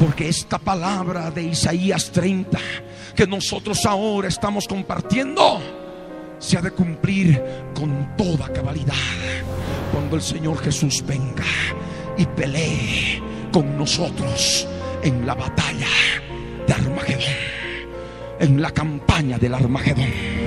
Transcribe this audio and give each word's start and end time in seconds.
Porque 0.00 0.30
esta 0.30 0.58
palabra 0.58 1.30
de 1.30 1.42
Isaías 1.42 2.10
30 2.10 2.58
que 3.14 3.26
nosotros 3.26 3.84
ahora 3.84 4.28
estamos 4.28 4.66
compartiendo 4.66 5.60
se 6.38 6.56
ha 6.56 6.62
de 6.62 6.70
cumplir 6.70 7.42
con 7.74 8.16
toda 8.16 8.50
cabalidad 8.50 8.94
cuando 9.92 10.16
el 10.16 10.22
Señor 10.22 10.58
Jesús 10.58 11.04
venga 11.06 11.44
y 12.16 12.24
pelee 12.24 13.22
con 13.52 13.76
nosotros 13.76 14.66
en 15.02 15.26
la 15.26 15.34
batalla 15.34 15.88
de 16.66 16.72
Armagedón, 16.72 17.34
en 18.40 18.62
la 18.62 18.70
campaña 18.70 19.38
del 19.38 19.52
Armagedón. 19.52 20.39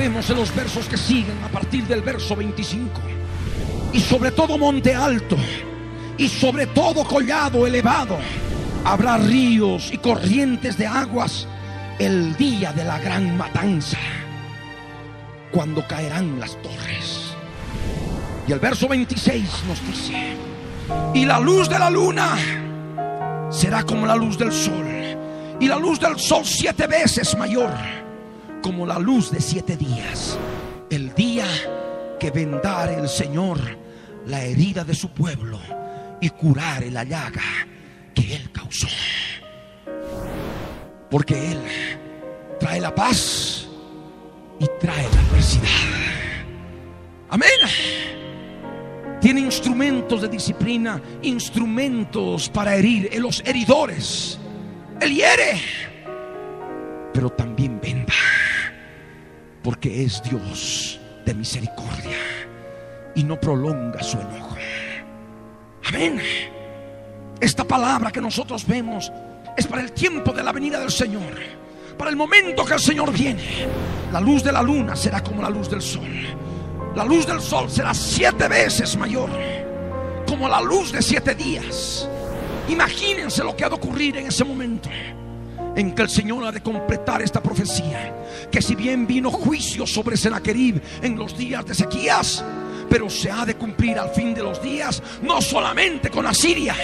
Vemos 0.00 0.30
en 0.30 0.36
los 0.36 0.54
versos 0.54 0.86
que 0.86 0.96
siguen 0.96 1.36
a 1.44 1.48
partir 1.48 1.84
del 1.84 2.00
verso 2.00 2.34
25. 2.34 2.90
Y 3.92 4.00
sobre 4.00 4.30
todo 4.30 4.56
monte 4.56 4.94
alto 4.94 5.36
y 6.16 6.26
sobre 6.26 6.66
todo 6.68 7.04
collado 7.04 7.66
elevado 7.66 8.16
habrá 8.82 9.18
ríos 9.18 9.90
y 9.92 9.98
corrientes 9.98 10.78
de 10.78 10.86
aguas 10.86 11.46
el 11.98 12.34
día 12.38 12.72
de 12.72 12.82
la 12.82 12.98
gran 12.98 13.36
matanza, 13.36 13.98
cuando 15.52 15.86
caerán 15.86 16.40
las 16.40 16.56
torres. 16.62 17.34
Y 18.48 18.52
el 18.52 18.58
verso 18.58 18.88
26 18.88 19.50
nos 19.68 19.86
dice, 19.86 20.34
y 21.12 21.26
la 21.26 21.38
luz 21.38 21.68
de 21.68 21.78
la 21.78 21.90
luna 21.90 22.38
será 23.50 23.82
como 23.82 24.06
la 24.06 24.16
luz 24.16 24.38
del 24.38 24.50
sol, 24.50 24.86
y 25.60 25.68
la 25.68 25.76
luz 25.76 26.00
del 26.00 26.18
sol 26.18 26.46
siete 26.46 26.86
veces 26.86 27.36
mayor 27.36 27.99
como 28.62 28.86
la 28.86 28.98
luz 28.98 29.30
de 29.30 29.40
siete 29.40 29.76
días. 29.76 30.38
El 30.90 31.14
día 31.14 31.46
que 32.18 32.30
vendare 32.30 32.94
el 32.94 33.08
Señor 33.08 33.58
la 34.26 34.44
herida 34.44 34.84
de 34.84 34.94
su 34.94 35.10
pueblo 35.10 35.58
y 36.20 36.28
curare 36.30 36.90
la 36.90 37.04
llaga 37.04 37.42
que 38.14 38.36
Él 38.36 38.50
causó. 38.52 38.88
Porque 41.10 41.52
Él 41.52 41.60
trae 42.58 42.80
la 42.80 42.94
paz 42.94 43.68
y 44.58 44.66
trae 44.78 45.02
la 45.02 45.20
adversidad. 45.20 45.66
Amén. 47.30 47.50
Tiene 49.20 49.40
instrumentos 49.40 50.22
de 50.22 50.28
disciplina, 50.28 51.00
instrumentos 51.22 52.48
para 52.48 52.74
herir, 52.74 53.10
los 53.18 53.42
heridores. 53.44 54.38
Él 55.00 55.14
hiere, 55.14 55.60
pero 57.12 57.30
también 57.30 57.80
venda 57.80 58.14
porque 59.62 60.04
es 60.04 60.22
Dios 60.22 61.00
de 61.24 61.34
misericordia 61.34 62.18
y 63.14 63.24
no 63.24 63.38
prolonga 63.38 64.02
su 64.02 64.18
enojo. 64.18 64.56
Amén. 65.86 66.20
esta 67.40 67.64
palabra 67.64 68.12
que 68.12 68.20
nosotros 68.20 68.66
vemos 68.66 69.10
es 69.56 69.66
para 69.66 69.82
el 69.82 69.92
tiempo 69.92 70.32
de 70.32 70.42
la 70.42 70.52
venida 70.52 70.78
del 70.78 70.90
Señor. 70.90 71.34
Para 71.98 72.10
el 72.10 72.16
momento 72.16 72.64
que 72.64 72.74
el 72.74 72.80
Señor 72.80 73.12
viene. 73.12 73.66
La 74.12 74.20
luz 74.20 74.42
de 74.42 74.52
la 74.52 74.62
luna 74.62 74.96
será 74.96 75.22
como 75.22 75.42
la 75.42 75.50
luz 75.50 75.68
del 75.68 75.82
sol. 75.82 76.08
La 76.94 77.04
luz 77.04 77.26
del 77.26 77.40
sol 77.40 77.70
será 77.70 77.92
siete 77.92 78.48
veces 78.48 78.96
mayor. 78.96 79.30
Como 80.26 80.48
la 80.48 80.60
luz 80.60 80.92
de 80.92 81.02
siete 81.02 81.34
días. 81.34 82.08
Imagínense 82.68 83.42
lo 83.42 83.56
que 83.56 83.64
ha 83.64 83.68
de 83.68 83.74
ocurrir 83.74 84.16
en 84.16 84.28
ese 84.28 84.44
momento 84.44 84.88
en 85.76 85.94
que 85.94 86.02
el 86.02 86.10
Señor 86.10 86.44
ha 86.44 86.52
de 86.52 86.62
completar 86.62 87.22
esta 87.22 87.42
profecía. 87.42 88.14
Que 88.50 88.62
si 88.62 88.74
bien 88.74 89.06
vino 89.06 89.30
juicio 89.30 89.86
sobre 89.86 90.16
Senaquerib 90.16 90.80
en 91.02 91.16
los 91.16 91.36
días 91.36 91.64
de 91.66 91.74
sequías, 91.74 92.44
pero 92.88 93.08
se 93.08 93.30
ha 93.30 93.44
de 93.46 93.54
cumplir 93.54 93.98
al 93.98 94.10
fin 94.10 94.34
de 94.34 94.42
los 94.42 94.62
días, 94.62 95.02
no 95.22 95.40
solamente 95.40 96.10
con 96.10 96.26
Asiria, 96.26 96.74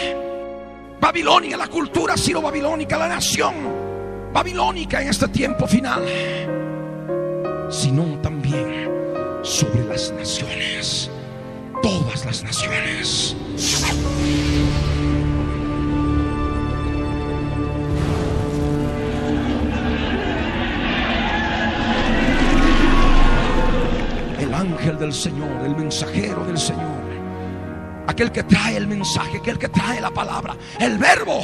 Babilonia, 1.00 1.56
la 1.56 1.68
cultura 1.68 2.16
siro-babilónica, 2.16 2.96
la 2.96 3.08
nación 3.08 3.54
babilónica 4.32 5.00
en 5.02 5.08
este 5.08 5.28
tiempo 5.28 5.66
final, 5.66 6.02
sino 7.70 8.04
también 8.20 8.90
sobre 9.42 9.84
las 9.84 10.12
naciones, 10.12 11.10
todas 11.82 12.24
las 12.24 12.42
naciones. 12.42 13.36
Señor, 25.12 25.64
el 25.64 25.76
mensajero 25.76 26.44
del 26.44 26.58
Señor, 26.58 27.02
aquel 28.06 28.32
que 28.32 28.42
trae 28.44 28.76
el 28.76 28.86
mensaje, 28.86 29.38
aquel 29.38 29.58
que 29.58 29.68
trae 29.68 30.00
la 30.00 30.10
palabra, 30.10 30.56
el 30.78 30.98
verbo 30.98 31.40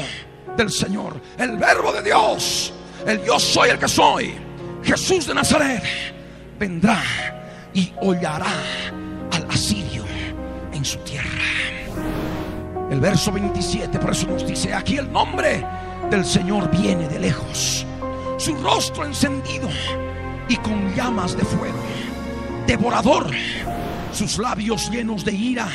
del 0.57 0.71
Señor, 0.71 1.21
el 1.39 1.57
verbo 1.57 1.93
de 1.93 2.03
Dios, 2.03 2.73
el 3.07 3.23
yo 3.25 3.39
soy 3.39 3.71
el 3.71 3.79
que 3.79 3.89
soy, 3.89 4.35
Jesús 4.83 5.27
de 5.27 5.35
Nazaret, 5.35 5.83
vendrá 6.59 7.03
y 7.75 7.93
hollará 8.01 8.53
al 9.33 9.47
asirio 9.51 10.05
en 10.73 10.85
su 10.85 10.99
tierra. 11.01 11.29
El 12.91 13.01
verso 13.01 13.33
27 13.33 13.99
por 13.99 14.11
eso 14.11 14.27
nos 14.27 14.47
dice, 14.47 14.75
aquí 14.75 14.99
el 14.99 15.11
nombre 15.11 15.65
del 16.11 16.25
Señor 16.25 16.71
viene 16.71 17.09
de 17.09 17.19
lejos, 17.19 17.87
su 18.37 18.55
rostro 18.57 19.05
encendido 19.05 19.69
y 20.49 20.57
con 20.57 20.95
llamas 20.95 21.37
de 21.37 21.45
fuego 21.45 22.02
devorador, 22.67 23.31
sus 24.13 24.39
labios 24.39 24.91
llenos 24.91 25.25
de 25.25 25.33
ira 25.33 25.69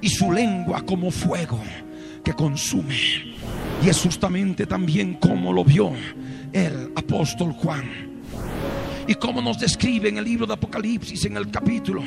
y 0.00 0.08
su 0.08 0.32
lengua 0.32 0.82
como 0.84 1.10
fuego 1.10 1.60
que 2.24 2.32
consume. 2.32 2.96
Y 3.84 3.88
es 3.88 4.00
justamente 4.00 4.66
también 4.66 5.14
como 5.14 5.52
lo 5.52 5.64
vio 5.64 5.92
el 6.52 6.92
apóstol 6.94 7.52
Juan. 7.52 8.12
Y 9.06 9.14
como 9.14 9.42
nos 9.42 9.58
describe 9.58 10.08
en 10.08 10.18
el 10.18 10.24
libro 10.24 10.46
de 10.46 10.54
Apocalipsis 10.54 11.24
en 11.24 11.36
el 11.36 11.50
capítulo 11.50 12.02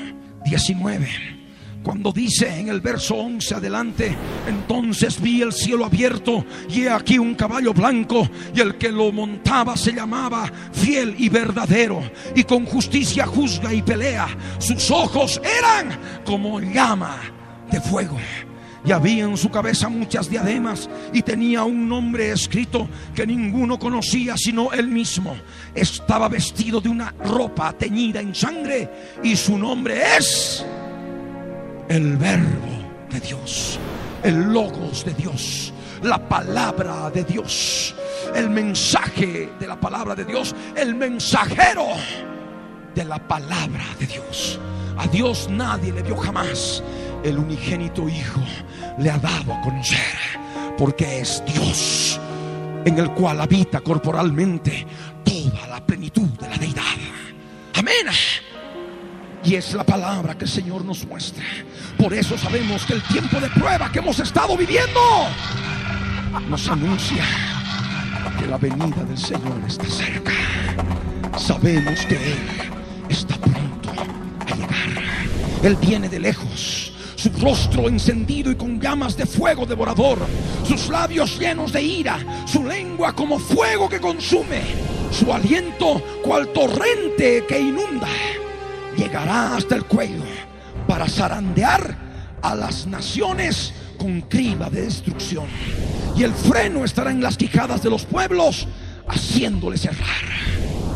19 0.46 1.45
cuando 1.86 2.12
dice 2.12 2.62
en 2.62 2.70
el 2.70 2.82
verso 2.82 3.14
11 3.14 3.54
adelante, 3.54 4.18
entonces 4.48 5.22
vi 5.22 5.44
el 5.44 5.54
cielo 5.54 5.86
abierto 5.86 6.44
y 6.68 6.82
he 6.82 6.90
aquí 6.90 7.20
un 7.20 7.36
caballo 7.36 7.76
blanco 7.76 8.28
y 8.56 8.60
el 8.60 8.76
que 8.76 8.92
lo 8.92 9.12
montaba 9.12 9.78
se 9.78 9.94
llamaba 9.94 10.52
fiel 10.74 11.14
y 11.20 11.30
verdadero 11.30 12.02
y 12.34 12.44
con 12.44 12.66
justicia 12.66 13.28
juzga 13.28 13.72
y 13.72 13.84
pelea. 13.84 14.28
Sus 14.58 14.90
ojos 14.90 15.40
eran 15.60 16.24
como 16.26 16.60
llama 16.60 17.20
de 17.70 17.80
fuego. 17.80 18.18
Y 18.84 18.92
había 18.92 19.26
en 19.26 19.38
su 19.38 19.52
cabeza 19.52 19.88
muchas 19.88 20.28
diademas 20.28 20.90
y 21.14 21.22
tenía 21.22 21.64
un 21.64 21.88
nombre 21.88 22.32
escrito 22.32 22.88
que 23.14 23.28
ninguno 23.28 23.78
conocía 23.78 24.36
sino 24.38 24.72
él 24.74 24.88
mismo. 24.88 25.36
Estaba 25.76 26.30
vestido 26.30 26.82
de 26.82 26.90
una 26.90 27.14
ropa 27.24 27.74
teñida 27.74 28.22
en 28.22 28.34
sangre 28.34 28.90
y 29.24 29.36
su 29.36 29.56
nombre 29.56 30.02
es 30.18 30.66
el 31.90 32.18
verbo 32.18 32.68
de 33.12 33.20
Dios, 33.20 33.80
el 34.24 34.54
logos 34.54 35.06
de 35.06 35.14
Dios, 35.14 35.74
la 36.02 36.18
palabra 36.18 37.10
de 37.10 37.24
Dios, 37.24 37.96
el 38.34 38.50
mensaje 38.50 39.50
de 39.60 39.68
la 39.68 39.80
palabra 39.80 40.16
de 40.16 40.26
Dios, 40.26 40.56
el 40.76 40.96
mensajero 40.96 41.88
de 42.94 43.06
la 43.06 43.20
palabra 43.28 43.84
de 44.00 44.08
Dios. 44.08 44.60
A 44.98 45.08
Dios 45.08 45.50
nadie 45.50 45.92
le 45.92 46.02
dio 46.02 46.16
jamás. 46.16 46.82
El 47.24 47.38
unigénito 47.38 48.08
Hijo 48.08 48.42
le 49.00 49.10
ha 49.10 49.18
dado 49.18 49.54
a 49.54 49.62
conocer, 49.62 50.00
porque 50.78 51.20
es 51.20 51.44
Dios 51.46 52.20
en 52.86 53.00
el 53.00 53.12
cual 53.12 53.42
habita 53.42 53.82
corporalmente 53.82 54.86
toda 55.24 55.68
la 55.68 55.86
plenitud 55.86 56.30
de 56.40 56.50
la 56.50 56.58
deidad. 56.58 56.84
Amén. 57.74 58.08
Y 59.46 59.54
es 59.54 59.74
la 59.74 59.84
palabra 59.84 60.36
que 60.36 60.46
el 60.46 60.50
Señor 60.50 60.84
nos 60.84 61.06
muestra. 61.06 61.44
Por 62.00 62.14
eso 62.16 62.36
sabemos 62.36 62.84
que 62.84 62.94
el 62.94 63.04
tiempo 63.04 63.40
de 63.40 63.48
prueba 63.50 63.92
que 63.92 64.00
hemos 64.00 64.20
estado 64.20 64.58
viviendo 64.58 65.00
nos 66.50 66.68
anuncia 66.68 67.24
que 68.40 68.48
la 68.48 68.58
venida 68.58 69.04
del 69.04 69.18
Señor 69.18 69.62
está 69.68 69.86
cerca. 69.86 70.32
Sabemos 71.38 72.00
que 72.08 72.16
Él 72.16 72.40
está 73.08 73.38
pronto 73.38 73.92
a 74.48 74.56
llegar. 74.56 75.04
Él 75.62 75.78
viene 75.80 76.10
de 76.10 76.20
lejos 76.20 76.92
su 77.16 77.30
rostro 77.40 77.88
encendido 77.88 78.52
y 78.52 78.56
con 78.56 78.80
llamas 78.80 79.16
de 79.16 79.26
fuego 79.26 79.66
devorador, 79.66 80.20
sus 80.68 80.90
labios 80.90 81.40
llenos 81.40 81.72
de 81.72 81.82
ira, 81.82 82.20
su 82.46 82.64
lengua 82.64 83.14
como 83.14 83.40
fuego 83.40 83.90
que 83.90 84.00
consume, 84.00 84.62
su 85.12 85.32
aliento 85.32 86.02
cual 86.24 86.50
torrente 86.50 87.46
que 87.48 87.60
inunda 87.60 88.10
llegará 88.96 89.56
hasta 89.56 89.76
el 89.76 89.86
cuello 89.86 90.24
para 90.88 91.08
zarandear 91.08 91.96
a 92.42 92.56
las 92.56 92.86
naciones 92.86 93.74
con 93.98 94.22
criba 94.22 94.70
de 94.70 94.82
destrucción. 94.82 95.46
Y 96.16 96.24
el 96.24 96.34
freno 96.34 96.86
estará 96.86 97.12
en 97.12 97.22
las 97.22 97.38
quijadas 97.38 97.82
de 97.84 97.90
los 97.90 98.06
pueblos, 98.06 98.68
haciéndoles 99.08 99.82
cerrar. 99.82 100.26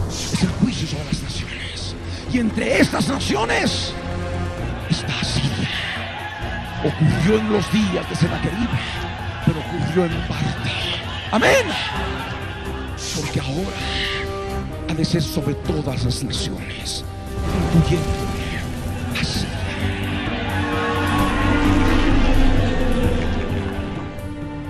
Es 0.09 0.43
el 0.43 0.49
juicio 0.49 0.87
sobre 0.87 1.05
las 1.05 1.21
naciones. 1.21 1.95
Y 2.31 2.39
entre 2.39 2.79
estas 2.79 3.07
naciones 3.07 3.93
está 4.89 5.23
Siria. 5.23 5.69
Ocurrió 6.83 7.39
en 7.39 7.51
los 7.51 7.71
días 7.73 8.09
de 8.09 8.15
Senaquerib, 8.15 8.69
pero 9.45 9.59
ocurrió 9.59 10.05
en 10.05 10.27
parte. 10.27 10.71
Amén. 11.31 11.65
Porque 13.15 13.39
ahora 13.39 13.77
ha 14.89 14.93
de 14.93 15.05
ser 15.05 15.21
sobre 15.21 15.55
todas 15.55 16.03
las 16.05 16.23
naciones 16.23 17.03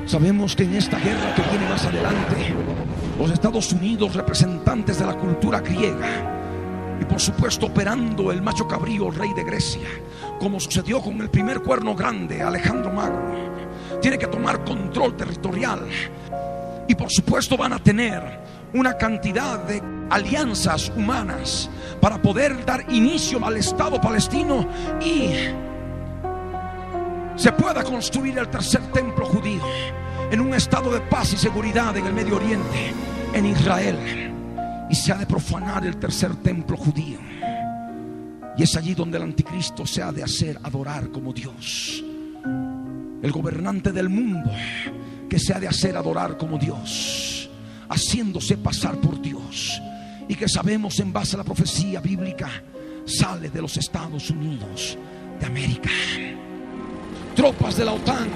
Sabemos 0.05 0.55
que 0.55 0.63
en 0.63 0.73
esta 0.73 0.97
guerra 0.97 1.35
que 1.35 1.43
viene 1.43 1.69
más 1.69 1.85
adelante, 1.85 2.53
los 3.19 3.29
Estados 3.29 3.71
Unidos, 3.73 4.15
representantes 4.15 4.97
de 4.97 5.05
la 5.05 5.13
cultura 5.13 5.59
griega, 5.59 6.97
y 6.99 7.05
por 7.05 7.21
supuesto 7.21 7.67
operando 7.67 8.31
el 8.31 8.41
macho 8.41 8.67
cabrío, 8.67 9.11
rey 9.11 9.31
de 9.35 9.43
Grecia, 9.43 9.87
como 10.39 10.59
sucedió 10.59 10.99
con 10.99 11.21
el 11.21 11.29
primer 11.29 11.61
cuerno 11.61 11.95
grande, 11.95 12.41
Alejandro 12.41 12.91
Magno, 12.91 13.99
tiene 14.01 14.17
que 14.17 14.25
tomar 14.25 14.63
control 14.63 15.15
territorial. 15.15 15.87
Y 16.87 16.95
por 16.95 17.11
supuesto 17.11 17.55
van 17.55 17.73
a 17.73 17.79
tener 17.79 18.39
una 18.73 18.97
cantidad 18.97 19.59
de 19.59 19.81
alianzas 20.09 20.91
humanas 20.95 21.69
para 21.99 22.21
poder 22.21 22.65
dar 22.65 22.85
inicio 22.91 23.43
al 23.45 23.57
Estado 23.57 23.99
palestino 23.99 24.67
y 25.01 25.31
se 27.35 27.51
pueda 27.53 27.83
construir 27.83 28.37
el 28.37 28.49
tercer 28.49 28.81
templo 28.91 29.25
judío 29.25 29.63
en 30.31 30.41
un 30.41 30.53
estado 30.53 30.91
de 30.91 31.01
paz 31.01 31.33
y 31.33 31.37
seguridad 31.37 31.95
en 31.97 32.05
el 32.05 32.13
Medio 32.13 32.35
Oriente, 32.35 32.93
en 33.33 33.45
Israel. 33.45 33.97
Y 34.89 34.95
se 34.95 35.11
ha 35.11 35.15
de 35.15 35.25
profanar 35.25 35.85
el 35.85 35.97
tercer 35.97 36.35
templo 36.37 36.77
judío. 36.77 37.19
Y 38.57 38.63
es 38.63 38.75
allí 38.75 38.93
donde 38.93 39.17
el 39.17 39.23
anticristo 39.23 39.85
se 39.85 40.03
ha 40.03 40.11
de 40.11 40.23
hacer 40.23 40.59
adorar 40.63 41.09
como 41.09 41.31
Dios. 41.31 42.03
El 43.21 43.31
gobernante 43.31 43.91
del 43.91 44.09
mundo 44.09 44.51
que 45.29 45.39
se 45.39 45.53
ha 45.53 45.59
de 45.59 45.67
hacer 45.67 45.95
adorar 45.95 46.37
como 46.37 46.57
Dios, 46.57 47.49
haciéndose 47.87 48.57
pasar 48.57 48.95
por 48.97 49.21
Dios 49.21 49.81
y 50.29 50.35
que 50.35 50.47
sabemos 50.47 50.97
en 50.99 51.11
base 51.11 51.35
a 51.35 51.39
la 51.39 51.43
profecía 51.43 51.99
bíblica 51.99 52.49
sale 53.03 53.49
de 53.49 53.61
los 53.61 53.75
Estados 53.75 54.29
Unidos 54.29 54.97
de 55.39 55.45
América. 55.45 55.89
Tropas 57.35 57.75
de 57.75 57.85
la 57.85 57.93
OTAN 57.93 58.29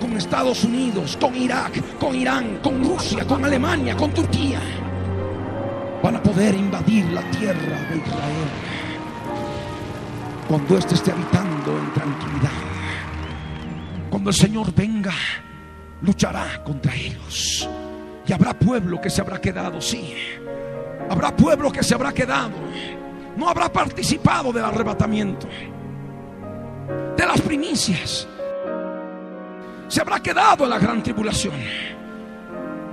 con 0.00 0.16
Estados 0.16 0.64
Unidos, 0.64 1.18
con 1.20 1.34
Irak, 1.36 1.98
con 1.98 2.14
Irán, 2.14 2.60
con 2.62 2.82
Rusia, 2.82 3.26
con 3.26 3.44
Alemania, 3.44 3.96
con 3.96 4.12
Turquía, 4.12 4.60
van 6.02 6.16
a 6.16 6.22
poder 6.22 6.54
invadir 6.54 7.04
la 7.06 7.22
tierra 7.30 7.80
de 7.90 7.96
Israel 7.98 8.48
cuando 10.48 10.78
éste 10.78 10.94
esté 10.94 11.10
habitando 11.10 11.78
en 11.78 11.92
tranquilidad. 11.92 12.50
Cuando 14.10 14.30
el 14.30 14.36
Señor 14.36 14.74
venga 14.74 15.14
luchará 16.02 16.62
contra 16.62 16.94
ellos. 16.94 17.68
Y 18.26 18.32
habrá 18.32 18.52
pueblo 18.56 19.00
que 19.00 19.10
se 19.10 19.20
habrá 19.20 19.40
quedado, 19.40 19.80
sí. 19.80 20.14
Habrá 21.12 21.36
pueblo 21.36 21.70
que 21.70 21.82
se 21.82 21.94
habrá 21.94 22.10
quedado. 22.10 22.52
No 23.36 23.46
habrá 23.46 23.70
participado 23.70 24.50
del 24.50 24.64
arrebatamiento. 24.64 25.46
De 27.14 27.26
las 27.26 27.38
primicias. 27.42 28.26
Se 29.88 30.00
habrá 30.00 30.20
quedado 30.20 30.64
en 30.64 30.70
la 30.70 30.78
gran 30.78 31.02
tribulación. 31.02 31.52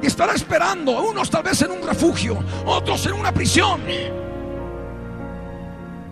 Y 0.01 0.05
estará 0.05 0.33
esperando, 0.33 1.01
unos 1.01 1.29
tal 1.29 1.43
vez 1.43 1.61
en 1.61 1.71
un 1.71 1.81
refugio, 1.81 2.37
otros 2.65 3.05
en 3.05 3.13
una 3.13 3.31
prisión. 3.31 3.79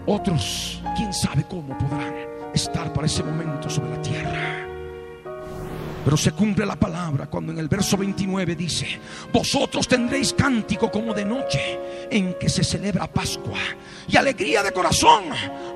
Otros, 0.06 0.82
quién 0.96 1.14
sabe 1.14 1.44
cómo 1.44 1.78
podrán 1.78 2.16
estar 2.54 2.94
para 2.94 3.06
ese 3.06 3.22
momento 3.22 3.70
sobre 3.70 3.90
la 3.90 4.02
tierra. 4.02 4.57
Pero 6.08 6.16
se 6.16 6.32
cumple 6.32 6.66
la 6.66 6.78
palabra 6.78 7.26
cuando 7.26 7.52
en 7.52 7.60
el 7.60 7.68
verso 7.68 7.98
29 7.98 8.56
dice, 8.56 8.98
vosotros 9.34 9.90
tendréis 9.90 10.32
cántico 10.32 10.90
como 10.90 11.14
de 11.14 11.26
noche 11.26 12.08
en 12.10 12.36
que 12.40 12.48
se 12.48 12.64
celebra 12.64 13.12
Pascua 13.12 13.60
y 14.08 14.16
alegría 14.16 14.64
de 14.64 14.72
corazón 14.72 15.26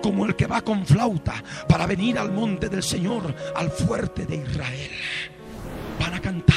como 0.01 0.25
el 0.25 0.37
que 0.37 0.47
va 0.47 0.61
con 0.61 0.85
flauta 0.85 1.33
para 1.67 1.85
venir 1.85 2.17
al 2.17 2.31
monte 2.31 2.69
del 2.69 2.81
Señor, 2.81 3.35
al 3.53 3.71
fuerte 3.71 4.25
de 4.25 4.37
Israel. 4.37 4.91
Van 5.99 6.13
a 6.13 6.21
cantar 6.21 6.55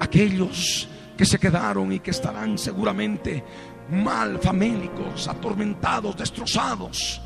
aquellos 0.00 0.88
que 1.14 1.26
se 1.26 1.38
quedaron 1.38 1.92
y 1.92 2.00
que 2.00 2.12
estarán 2.12 2.56
seguramente 2.56 3.44
mal, 3.90 4.38
famélicos, 4.38 5.28
atormentados, 5.28 6.16
destrozados. 6.16 7.20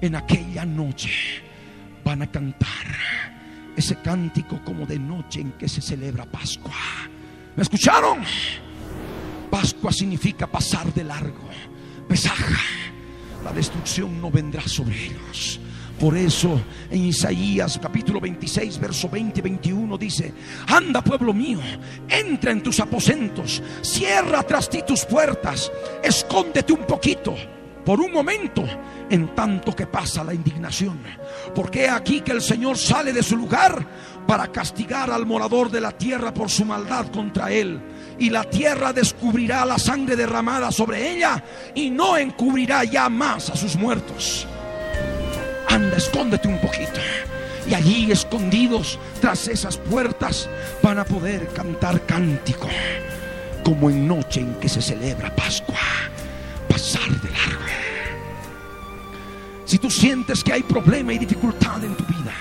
En 0.00 0.16
aquella 0.16 0.64
noche 0.64 1.42
van 2.02 2.22
a 2.22 2.30
cantar 2.30 3.35
ese 3.76 3.96
cántico 3.96 4.60
como 4.64 4.86
de 4.86 4.98
noche 4.98 5.40
en 5.40 5.52
que 5.52 5.68
se 5.68 5.80
celebra 5.80 6.24
Pascua. 6.24 6.72
¿Me 7.54 7.62
escucharon? 7.62 8.22
Pascua 9.50 9.92
significa 9.92 10.46
pasar 10.46 10.92
de 10.92 11.04
largo, 11.04 11.48
pesaja. 12.08 12.60
La 13.44 13.52
destrucción 13.52 14.20
no 14.20 14.30
vendrá 14.30 14.66
sobre 14.66 15.06
ellos. 15.06 15.60
Por 16.00 16.16
eso 16.16 16.60
en 16.90 17.06
Isaías 17.06 17.78
capítulo 17.80 18.20
26, 18.20 18.78
verso 18.78 19.08
20 19.08 19.40
y 19.40 19.42
21 19.42 19.96
dice, 19.96 20.34
anda 20.66 21.02
pueblo 21.02 21.32
mío, 21.32 21.60
entra 22.08 22.50
en 22.52 22.62
tus 22.62 22.80
aposentos, 22.80 23.62
cierra 23.80 24.42
tras 24.42 24.68
ti 24.68 24.82
tus 24.86 25.06
puertas, 25.06 25.72
escóndete 26.02 26.74
un 26.74 26.84
poquito, 26.86 27.34
por 27.86 28.00
un 28.00 28.12
momento, 28.12 28.64
en 29.08 29.32
tanto 29.32 29.74
que 29.74 29.86
pasa 29.86 30.24
la 30.24 30.34
indignación. 30.34 30.98
Porque 31.54 31.88
aquí 31.88 32.20
que 32.20 32.32
el 32.32 32.42
Señor 32.42 32.76
sale 32.76 33.12
de 33.12 33.22
su 33.22 33.36
lugar 33.36 33.86
para 34.26 34.48
castigar 34.48 35.08
al 35.12 35.24
morador 35.24 35.70
de 35.70 35.80
la 35.80 35.92
tierra 35.92 36.34
por 36.34 36.50
su 36.50 36.64
maldad 36.64 37.06
contra 37.12 37.52
él. 37.52 37.80
Y 38.18 38.28
la 38.30 38.42
tierra 38.42 38.92
descubrirá 38.92 39.64
la 39.64 39.78
sangre 39.78 40.16
derramada 40.16 40.72
sobre 40.72 41.12
ella 41.12 41.42
y 41.76 41.88
no 41.90 42.16
encubrirá 42.16 42.82
ya 42.82 43.08
más 43.08 43.50
a 43.50 43.56
sus 43.56 43.76
muertos. 43.76 44.48
Anda, 45.68 45.96
escóndete 45.96 46.48
un 46.48 46.58
poquito. 46.60 46.98
Y 47.70 47.74
allí 47.74 48.10
escondidos 48.10 48.98
tras 49.20 49.46
esas 49.46 49.76
puertas 49.76 50.48
van 50.82 50.98
a 50.98 51.04
poder 51.04 51.46
cantar 51.48 52.04
cántico, 52.04 52.68
como 53.64 53.90
en 53.90 54.08
noche 54.08 54.40
en 54.40 54.54
que 54.54 54.68
se 54.68 54.82
celebra 54.82 55.34
Pascua, 55.34 55.78
pasar 56.76 57.08
de 57.22 57.30
largo. 57.30 57.64
Si 59.64 59.78
tú 59.78 59.90
sientes 59.90 60.44
que 60.44 60.52
hay 60.52 60.62
problema 60.62 61.14
y 61.14 61.18
dificultad 61.18 61.82
en 61.82 61.96
tu 61.96 62.04
vida, 62.04 62.34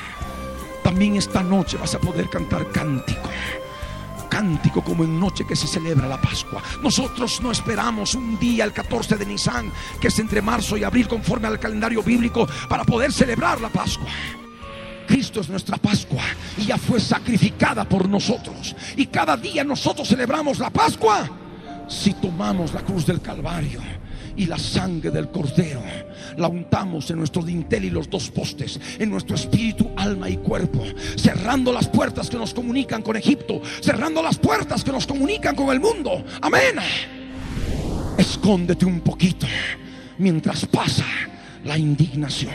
también 0.84 1.15
esta 1.15 1.42
noche 1.42 1.77
vas 1.77 1.96
a 1.96 2.00
poder 2.00 2.30
cantar 2.30 2.70
cántico. 2.70 3.30
Cántico 4.30 4.84
como 4.84 5.06
en 5.06 5.18
noche 5.18 5.46
que 5.48 5.56
se 5.56 5.68
celebra 5.68 6.10
la 6.10 6.20
Pascua. 6.20 6.62
Nosotros 6.84 7.39
no 7.42 7.50
esperamos 7.50 8.13
un 8.15 8.38
día, 8.38 8.65
el 8.65 8.74
14 8.74 9.15
de 9.15 9.25
Nisan, 9.25 9.72
que 10.01 10.10
es 10.10 10.20
entre 10.20 10.42
marzo 10.42 10.75
y 10.75 10.84
abril, 10.84 11.08
conforme 11.08 11.48
al 11.48 11.58
calendario 11.58 12.04
bíblico, 12.04 12.46
para 12.68 12.84
poder 12.84 13.13
celebrar 13.13 13.62
la 13.62 13.70
Pascua. 13.70 14.10
Cristo 15.08 15.39
es 15.39 15.48
nuestra 15.48 15.77
Pascua 15.77 16.24
y 16.58 16.65
ya 16.65 16.77
fue 16.77 17.00
sacrificada 17.00 17.88
por 17.88 18.10
nosotros. 18.10 18.75
Y 18.98 19.06
cada 19.06 19.38
día 19.38 19.63
nosotros 19.63 20.10
celebramos 20.10 20.60
la 20.60 20.72
Pascua 20.72 21.30
si 21.88 22.13
tomamos 22.15 22.74
la 22.74 22.82
cruz 22.82 23.06
del 23.06 23.22
Calvario 23.22 23.80
y 24.36 24.46
la 24.46 24.58
sangre 24.58 25.12
del 25.12 25.30
cordero 25.30 25.82
la 26.38 26.48
untamos 26.48 27.10
en 27.10 27.18
nuestro 27.18 27.42
dintel 27.42 27.86
y 27.86 27.89
los 27.89 28.10
dos 28.10 28.30
postes, 28.30 28.80
en 29.00 29.10
nuestro 29.10 29.36
espíritu, 29.36 29.89
alma 29.96 30.30
y 30.30 30.38
cuerpo, 30.38 30.84
cerrando 31.15 31.72
las 31.72 31.88
puertas 31.88 32.30
que 32.30 32.38
nos 32.38 32.54
comunican 32.54 33.01
con 33.01 33.15
Egipto, 33.15 33.62
cerrando 33.82 34.22
las 34.22 34.38
puertas 34.38 34.84
que 34.84 34.92
nos 34.92 35.08
comunican 35.08 35.56
con 35.56 35.70
el 35.70 35.80
mundo. 35.80 36.24
Amén. 36.42 36.75
Escóndete 38.18 38.86
un 38.86 39.01
poquito 39.01 39.48
mientras 40.18 40.65
pasa 40.65 41.06
la 41.63 41.77
indignación. 41.77 42.54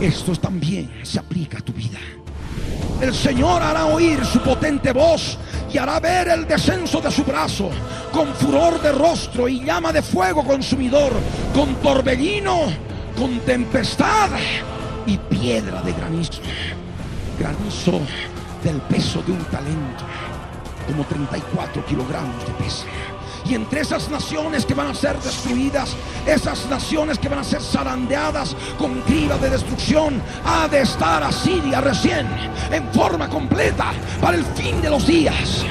Esto 0.00 0.34
también 0.36 0.90
se 1.02 1.18
aplica 1.18 1.58
a 1.58 1.60
tu 1.60 1.72
vida. 1.72 1.98
El 3.00 3.14
Señor 3.14 3.62
hará 3.62 3.86
oír 3.86 4.24
su 4.24 4.40
potente 4.40 4.92
voz 4.92 5.38
y 5.72 5.78
hará 5.78 6.00
ver 6.00 6.28
el 6.28 6.46
descenso 6.46 7.00
de 7.00 7.10
su 7.10 7.24
brazo, 7.24 7.70
con 8.12 8.34
furor 8.34 8.80
de 8.80 8.92
rostro 8.92 9.48
y 9.48 9.64
llama 9.64 9.92
de 9.92 10.02
fuego 10.02 10.42
consumidor, 10.44 11.12
con 11.54 11.74
torbellino, 11.76 12.72
con 13.16 13.38
tempestad 13.40 14.30
y 15.06 15.16
piedra 15.16 15.80
de 15.82 15.92
granizo. 15.92 16.40
Granizo 17.38 18.00
del 18.64 18.80
peso 18.82 19.22
de 19.22 19.32
un 19.32 19.44
talento, 19.44 20.04
como 20.88 21.04
34 21.04 21.84
kilogramos 21.86 22.46
de 22.46 22.52
peso. 22.54 22.84
Y 23.48 23.54
entre 23.54 23.80
esas 23.80 24.10
naciones 24.10 24.66
que 24.66 24.74
van 24.74 24.88
a 24.88 24.94
ser 24.94 25.18
destruidas, 25.18 25.96
esas 26.26 26.68
naciones 26.68 27.18
que 27.18 27.28
van 27.28 27.38
a 27.38 27.44
ser 27.44 27.62
zarandeadas 27.62 28.54
con 28.78 29.00
criba 29.02 29.38
de 29.38 29.48
destrucción, 29.48 30.20
ha 30.44 30.68
de 30.68 30.82
estar 30.82 31.22
Asiria 31.22 31.80
recién, 31.80 32.26
en 32.70 32.92
forma 32.92 33.28
completa, 33.28 33.92
para 34.20 34.36
el 34.36 34.44
fin 34.44 34.82
de 34.82 34.90
los 34.90 35.06
días. 35.06 35.64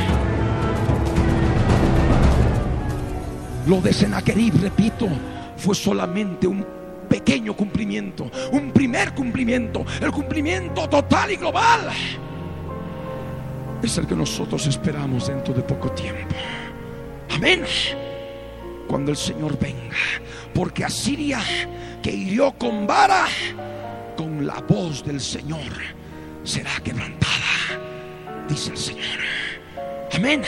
Lo 3.68 3.80
de 3.82 3.94
Senaquerib, 3.94 4.60
repito, 4.62 5.08
fue 5.58 5.76
solamente 5.76 6.48
un 6.48 6.66
pequeño 7.08 7.56
cumplimiento, 7.56 8.32
un 8.54 8.72
primer 8.72 9.14
cumplimiento, 9.14 9.86
el 10.02 10.12
cumplimiento 10.12 10.90
total 10.90 11.32
y 11.32 11.36
global. 11.36 11.90
Es 13.84 13.98
el 14.00 14.08
que 14.08 14.16
nosotros 14.16 14.66
esperamos 14.66 15.28
dentro 15.28 15.54
de 15.54 15.62
poco 15.62 15.92
tiempo. 15.92 16.36
Amén. 17.30 17.66
Cuando 18.88 19.12
el 19.12 19.18
Señor 19.18 19.58
venga. 19.60 19.98
Porque 20.54 20.84
Asiria 20.84 21.42
que 22.02 22.12
hirió 22.12 22.54
con 22.54 22.88
vara, 22.88 23.26
con 24.16 24.46
la 24.46 24.62
voz 24.62 25.04
del 25.04 25.20
Señor 25.20 25.72
será 26.44 26.72
quebrantada. 26.84 27.36
Dice 28.48 28.72
el 28.72 28.78
Señor. 28.78 29.20
Amén. 30.14 30.44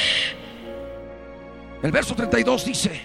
El 1.82 1.92
verso 1.92 2.16
32 2.16 2.66
dice, 2.66 3.02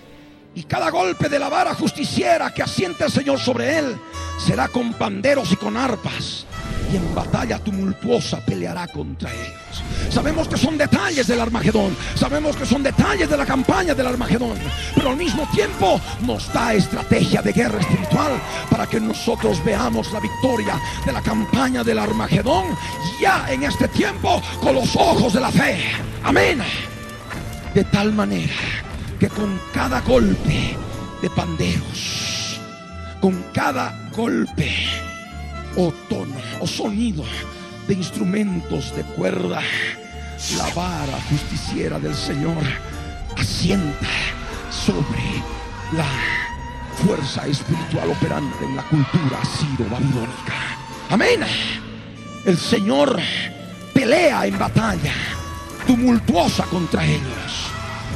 y 0.55 0.65
cada 0.65 0.91
golpe 0.91 1.29
de 1.29 1.39
la 1.39 1.49
vara 1.49 1.75
justiciera 1.75 2.53
que 2.53 2.63
asiente 2.63 3.05
el 3.05 3.11
Señor 3.11 3.39
sobre 3.39 3.79
él 3.79 3.97
será 4.39 4.69
con 4.69 4.95
panderos 4.95 5.51
y 5.53 5.57
con 5.57 5.77
arpas 5.77 6.47
y 6.93 6.97
en 6.97 7.15
batalla 7.15 7.59
tumultuosa 7.59 8.39
peleará 8.45 8.87
contra 8.89 9.31
ellos. 9.33 9.83
Sabemos 10.11 10.49
que 10.49 10.57
son 10.57 10.79
detalles 10.79 11.27
del 11.27 11.41
Armagedón, 11.41 11.97
sabemos 12.15 12.57
que 12.57 12.67
son 12.67 12.83
detalles 12.83 13.29
de 13.29 13.37
la 13.37 13.47
campaña 13.47 13.95
del 13.95 14.07
Armagedón, 14.07 14.57
pero 14.95 15.11
al 15.11 15.17
mismo 15.17 15.49
tiempo 15.53 16.01
nos 16.23 16.53
da 16.53 16.75
estrategia 16.75 17.43
de 17.43 17.53
guerra 17.53 17.81
espiritual 17.81 18.33
para 18.71 18.87
que 18.87 19.01
nosotros 19.01 19.63
veamos 19.65 20.13
la 20.13 20.21
victoria 20.21 20.81
de 21.05 21.13
la 21.13 21.23
campaña 21.23 21.83
del 21.83 21.99
Armagedón 21.99 22.67
ya 23.21 23.47
en 23.51 23.65
este 23.65 23.89
tiempo 23.89 24.41
con 24.61 24.75
los 24.75 24.95
ojos 24.97 25.33
de 25.33 25.41
la 25.41 25.51
fe. 25.51 25.79
Amén. 26.23 26.63
De 27.75 27.85
tal 27.85 28.13
manera 28.13 28.55
que 29.19 29.29
con 29.29 29.61
cada 29.73 30.01
golpe 30.03 30.77
de 31.21 31.31
panderos, 31.31 32.61
con 33.21 33.43
cada 33.53 34.11
golpe 34.15 34.94
o 35.77 35.93
tono 36.09 36.37
o 36.61 36.67
sonido 36.67 37.25
de 37.87 37.95
instrumentos 37.95 38.95
de 38.97 39.03
cuerda, 39.03 39.61
la 40.57 40.75
vara 40.75 41.19
justiciera 41.29 41.99
del 41.99 42.15
Señor 42.15 42.63
asienta 43.37 44.09
sobre 44.71 45.43
la 45.93 46.07
fuerza 47.05 47.47
espiritual 47.47 48.11
operante 48.11 48.65
en 48.65 48.77
la 48.77 48.83
cultura 48.85 49.45
sido 49.45 49.89
babilónica. 49.91 50.55
Amén. 51.11 51.41
El 52.45 52.57
Señor 52.57 53.19
pelea 53.93 54.47
en 54.47 54.59
batalla 54.59 55.13
tumultuosa 55.87 56.65
contra 56.65 57.05
ellos. 57.05 57.71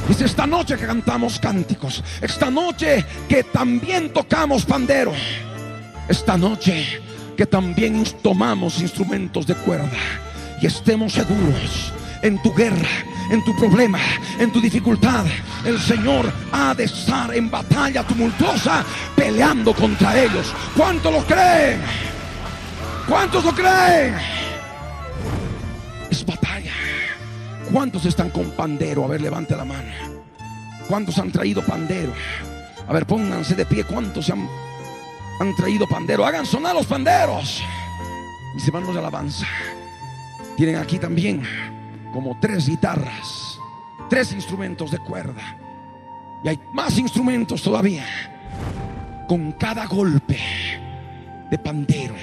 Es 0.09 0.21
esta 0.21 0.47
noche 0.47 0.75
que 0.75 0.87
cantamos 0.87 1.39
cánticos. 1.39 2.03
Esta 2.21 2.49
noche 2.49 3.05
que 3.27 3.43
también 3.43 4.11
tocamos 4.11 4.65
pandero. 4.65 5.13
Esta 6.07 6.37
noche 6.37 7.01
que 7.39 7.45
también 7.45 8.03
tomamos 8.21 8.81
instrumentos 8.81 9.47
de 9.47 9.55
cuerda 9.55 9.97
y 10.61 10.65
estemos 10.65 11.13
seguros 11.13 11.93
en 12.21 12.37
tu 12.41 12.53
guerra, 12.53 12.89
en 13.31 13.41
tu 13.45 13.55
problema, 13.55 13.97
en 14.37 14.51
tu 14.51 14.59
dificultad. 14.59 15.25
El 15.63 15.79
Señor 15.79 16.29
ha 16.51 16.75
de 16.75 16.83
estar 16.83 17.33
en 17.33 17.49
batalla 17.49 18.05
tumultuosa 18.05 18.83
peleando 19.15 19.73
contra 19.73 20.21
ellos. 20.21 20.53
¿Cuántos 20.75 21.13
lo 21.13 21.23
creen? 21.23 21.79
¿Cuántos 23.07 23.45
lo 23.45 23.55
creen? 23.55 24.15
Es 26.09 26.25
batalla. 26.25 26.73
¿Cuántos 27.71 28.05
están 28.05 28.31
con 28.31 28.51
pandero? 28.51 29.05
A 29.05 29.07
ver, 29.07 29.21
levante 29.21 29.55
la 29.55 29.63
mano. 29.63 29.93
¿Cuántos 30.89 31.17
han 31.19 31.31
traído 31.31 31.61
pandero? 31.61 32.11
A 32.85 32.91
ver, 32.91 33.05
pónganse 33.05 33.55
de 33.55 33.65
pie. 33.65 33.85
¿Cuántos 33.85 34.29
han, 34.29 34.45
han 35.39 35.55
traído 35.55 35.87
pandero? 35.87 36.25
Hagan 36.25 36.45
sonar 36.45 36.75
los 36.75 36.85
panderos. 36.85 37.63
Mis 38.53 38.67
hermanos 38.67 38.93
de 38.93 38.99
alabanza. 38.99 39.47
Tienen 40.57 40.75
aquí 40.75 40.99
también 40.99 41.43
como 42.13 42.37
tres 42.39 42.67
guitarras, 42.67 43.59
tres 44.09 44.33
instrumentos 44.33 44.91
de 44.91 44.99
cuerda. 44.99 45.57
Y 46.43 46.49
hay 46.49 46.59
más 46.73 46.97
instrumentos 46.97 47.61
todavía. 47.61 48.05
Con 49.27 49.53
cada 49.53 49.85
golpe 49.85 50.39
de 51.49 51.57
pandero, 51.57 52.15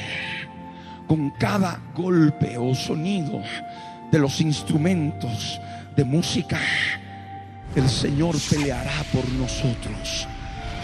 con 1.06 1.30
cada 1.30 1.80
golpe 1.94 2.58
o 2.58 2.74
sonido 2.74 3.40
de 4.10 4.18
los 4.18 4.40
instrumentos 4.40 5.60
de 5.96 6.04
música, 6.04 6.58
el 7.74 7.88
Señor 7.88 8.36
peleará 8.50 9.04
por 9.12 9.26
nosotros 9.30 10.26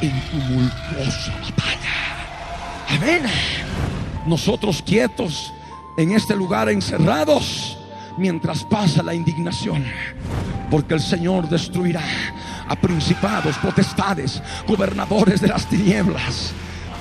en 0.01 0.13
tumultuosa 0.31 1.33
batalla. 1.41 2.22
Amén. 2.93 3.23
Nosotros 4.27 4.83
quietos 4.83 5.53
en 5.97 6.13
este 6.13 6.35
lugar 6.35 6.69
encerrados 6.69 7.79
mientras 8.17 8.65
pasa 8.65 9.03
la 9.03 9.15
indignación. 9.15 9.85
Porque 10.71 10.95
el 10.95 11.01
Señor 11.01 11.49
destruirá 11.49 12.03
a 12.69 12.77
principados, 12.77 13.57
potestades, 13.59 14.43
gobernadores 14.67 15.41
de 15.41 15.49
las 15.49 15.67
tinieblas, 15.69 16.53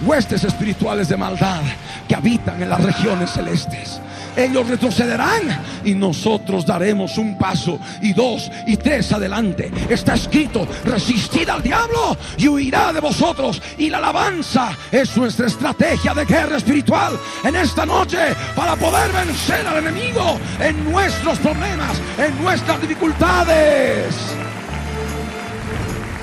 huestes 0.05 0.43
espirituales 0.43 1.09
de 1.09 1.17
maldad 1.17 1.61
que 2.07 2.15
habitan 2.15 2.61
en 2.61 2.69
las 2.69 2.83
regiones 2.83 3.31
celestes 3.31 4.01
ellos 4.35 4.67
retrocederán 4.67 5.41
y 5.83 5.93
nosotros 5.93 6.65
daremos 6.65 7.17
un 7.17 7.37
paso 7.37 7.79
y 8.01 8.13
dos 8.13 8.49
y 8.65 8.77
tres 8.77 9.11
adelante. 9.11 9.71
Está 9.89 10.13
escrito, 10.13 10.67
resistid 10.85 11.49
al 11.49 11.61
diablo 11.61 12.17
y 12.37 12.47
huirá 12.47 12.93
de 12.93 13.01
vosotros. 13.01 13.61
Y 13.77 13.89
la 13.89 13.97
alabanza 13.97 14.71
es 14.91 15.15
nuestra 15.17 15.47
estrategia 15.47 16.13
de 16.13 16.25
guerra 16.25 16.57
espiritual 16.57 17.19
en 17.43 17.55
esta 17.55 17.85
noche 17.85 18.35
para 18.55 18.75
poder 18.75 19.11
vencer 19.11 19.67
al 19.67 19.79
enemigo 19.79 20.39
en 20.59 20.91
nuestros 20.91 21.37
problemas, 21.39 22.01
en 22.17 22.41
nuestras 22.41 22.81
dificultades. 22.81 24.15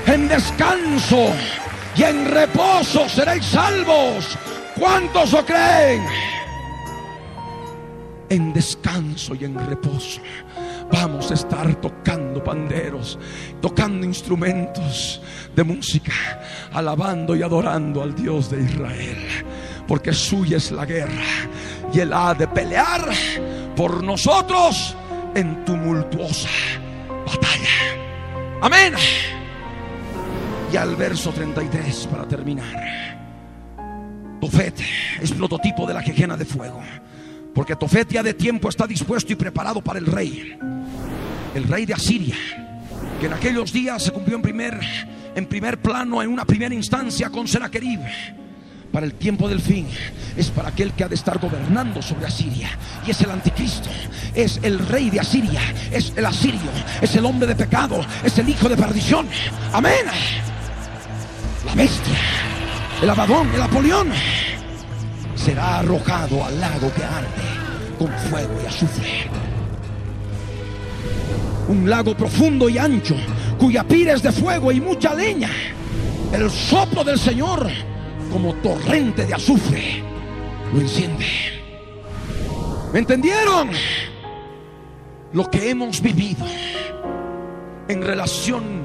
En 0.07 0.27
descanso 0.27 1.33
y 1.99 2.03
en 2.03 2.25
reposo 2.25 3.09
seréis 3.09 3.45
salvos. 3.45 4.37
¿Cuántos 4.79 5.33
lo 5.33 5.45
creen? 5.45 6.05
en 8.29 8.53
descanso 8.53 9.35
y 9.35 9.45
en 9.45 9.57
reposo. 9.67 10.21
Vamos 10.91 11.29
a 11.31 11.33
estar 11.33 11.75
tocando 11.75 12.43
panderos, 12.43 13.19
tocando 13.61 14.05
instrumentos 14.05 15.21
de 15.55 15.63
música, 15.63 16.13
alabando 16.71 17.35
y 17.35 17.43
adorando 17.43 18.01
al 18.01 18.15
Dios 18.15 18.49
de 18.49 18.63
Israel. 18.63 19.17
Porque 19.87 20.13
suya 20.13 20.57
es 20.57 20.71
la 20.71 20.85
guerra 20.85 21.25
y 21.93 21.99
Él 21.99 22.13
ha 22.13 22.33
de 22.33 22.47
pelear 22.47 23.09
por 23.75 24.03
nosotros 24.03 24.95
en 25.35 25.65
tumultuosa 25.65 26.49
batalla. 27.25 27.69
Amén. 28.61 28.93
Y 30.71 30.77
al 30.77 30.95
verso 30.95 31.31
33 31.31 32.07
para 32.07 32.27
terminar. 32.27 33.17
Tofet 34.39 34.79
es 35.21 35.31
prototipo 35.31 35.85
de 35.87 35.93
la 35.93 36.03
quejena 36.03 36.37
de 36.37 36.45
fuego. 36.45 36.81
Porque 37.53 37.75
Tofet 37.75 38.09
ya 38.11 38.23
de 38.23 38.33
tiempo 38.33 38.69
está 38.69 38.85
dispuesto 38.85 39.33
y 39.33 39.35
preparado 39.35 39.81
para 39.81 39.99
el 39.99 40.05
rey. 40.05 40.57
El 41.55 41.63
rey 41.63 41.85
de 41.85 41.93
Asiria. 41.93 42.35
Que 43.19 43.25
en 43.25 43.33
aquellos 43.33 43.73
días 43.73 44.03
se 44.03 44.11
cumplió 44.11 44.37
en 44.37 44.41
primer, 44.41 44.79
en 45.35 45.45
primer 45.45 45.81
plano, 45.81 46.21
en 46.21 46.29
una 46.29 46.45
primera 46.45 46.73
instancia 46.73 47.29
con 47.29 47.47
Senaquerib. 47.47 47.99
Para 48.91 49.05
el 49.05 49.13
tiempo 49.13 49.47
del 49.47 49.59
fin 49.59 49.87
es 50.35 50.49
para 50.49 50.69
aquel 50.69 50.93
que 50.93 51.03
ha 51.03 51.07
de 51.07 51.15
estar 51.15 51.37
gobernando 51.37 52.01
sobre 52.01 52.25
Asiria. 52.25 52.69
Y 53.05 53.11
es 53.11 53.21
el 53.21 53.31
anticristo. 53.31 53.89
Es 54.33 54.59
el 54.63 54.79
rey 54.79 55.09
de 55.09 55.19
Asiria. 55.19 55.61
Es 55.91 56.13
el 56.15 56.25
asirio. 56.25 56.71
Es 57.01 57.15
el 57.15 57.25
hombre 57.25 57.47
de 57.47 57.55
pecado. 57.55 58.01
Es 58.23 58.37
el 58.37 58.49
hijo 58.49 58.69
de 58.69 58.77
perdición. 58.77 59.27
Amén. 59.73 60.05
La 61.69 61.75
bestia. 61.75 62.17
El 63.01 63.09
abadón. 63.09 63.53
El 63.53 63.61
apolión 63.61 64.09
será 65.35 65.79
arrojado 65.79 66.43
al 66.43 66.59
lago 66.59 66.91
que 66.93 67.03
arde 67.03 67.49
con 67.97 68.09
fuego 68.29 68.59
y 68.63 68.65
azufre. 68.65 69.29
Un 71.67 71.87
lago 71.87 72.15
profundo 72.15 72.67
y 72.69 72.77
ancho, 72.77 73.15
cuya 73.59 73.83
pira 73.83 74.13
es 74.13 74.23
de 74.23 74.31
fuego 74.31 74.71
y 74.71 74.81
mucha 74.81 75.13
leña. 75.13 75.51
El 76.33 76.49
soplo 76.49 77.03
del 77.03 77.19
Señor, 77.19 77.69
como 78.31 78.55
torrente 78.55 79.25
de 79.25 79.33
azufre, 79.33 80.03
lo 80.73 80.81
enciende. 80.81 81.25
¿Me 82.91 82.99
entendieron? 82.99 83.69
Lo 85.33 85.49
que 85.51 85.69
hemos 85.69 86.01
vivido 86.01 86.45
en 87.87 88.01
relación 88.01 88.78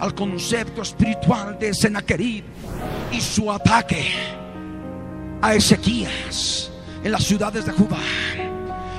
al 0.00 0.14
concepto 0.14 0.82
espiritual 0.82 1.58
de 1.58 1.74
Sennacherib 1.74 2.42
y 3.12 3.20
su 3.20 3.50
ataque 3.52 4.06
a 5.42 5.54
Ezequías 5.54 6.70
en 7.04 7.12
las 7.12 7.24
ciudades 7.24 7.66
de 7.66 7.72
Judá. 7.72 7.98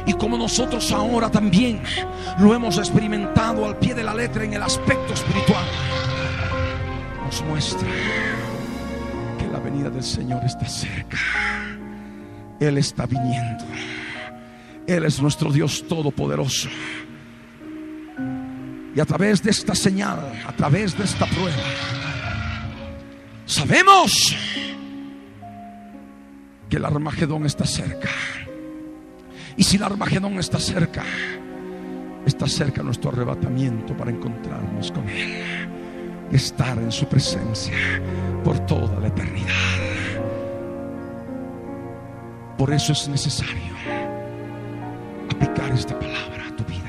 Y 0.05 0.13
como 0.13 0.37
nosotros 0.37 0.91
ahora 0.91 1.29
también 1.29 1.81
lo 2.39 2.53
hemos 2.53 2.77
experimentado 2.77 3.65
al 3.65 3.77
pie 3.77 3.93
de 3.93 4.03
la 4.03 4.13
letra 4.13 4.43
en 4.43 4.53
el 4.53 4.63
aspecto 4.63 5.13
espiritual, 5.13 5.65
nos 7.25 7.41
muestra 7.43 7.87
que 9.37 9.47
la 9.47 9.59
venida 9.59 9.89
del 9.89 10.03
Señor 10.03 10.43
está 10.43 10.67
cerca. 10.67 11.17
Él 12.59 12.77
está 12.77 13.05
viniendo. 13.05 13.63
Él 14.87 15.05
es 15.05 15.21
nuestro 15.21 15.51
Dios 15.51 15.85
todopoderoso. 15.87 16.69
Y 18.95 18.99
a 18.99 19.05
través 19.05 19.41
de 19.41 19.51
esta 19.51 19.73
señal, 19.73 20.19
a 20.45 20.51
través 20.51 20.97
de 20.97 21.05
esta 21.05 21.25
prueba, 21.25 21.63
sabemos 23.45 24.35
que 26.69 26.77
el 26.77 26.85
Armagedón 26.85 27.45
está 27.45 27.65
cerca. 27.65 28.09
Y 29.57 29.63
si 29.63 29.77
el 29.77 29.83
Armagedón 29.83 30.39
está 30.39 30.59
cerca, 30.59 31.03
está 32.25 32.47
cerca 32.47 32.83
nuestro 32.83 33.11
arrebatamiento 33.11 33.95
para 33.95 34.11
encontrarnos 34.11 34.91
con 34.91 35.07
Él. 35.09 35.69
Estar 36.31 36.77
en 36.77 36.91
su 36.91 37.05
presencia 37.07 37.73
por 38.43 38.59
toda 38.65 38.99
la 38.99 39.07
eternidad. 39.07 39.47
Por 42.57 42.71
eso 42.73 42.93
es 42.93 43.07
necesario 43.09 43.73
aplicar 45.29 45.71
esta 45.71 45.97
palabra 45.99 46.47
a 46.47 46.55
tu 46.55 46.63
vida. 46.63 46.80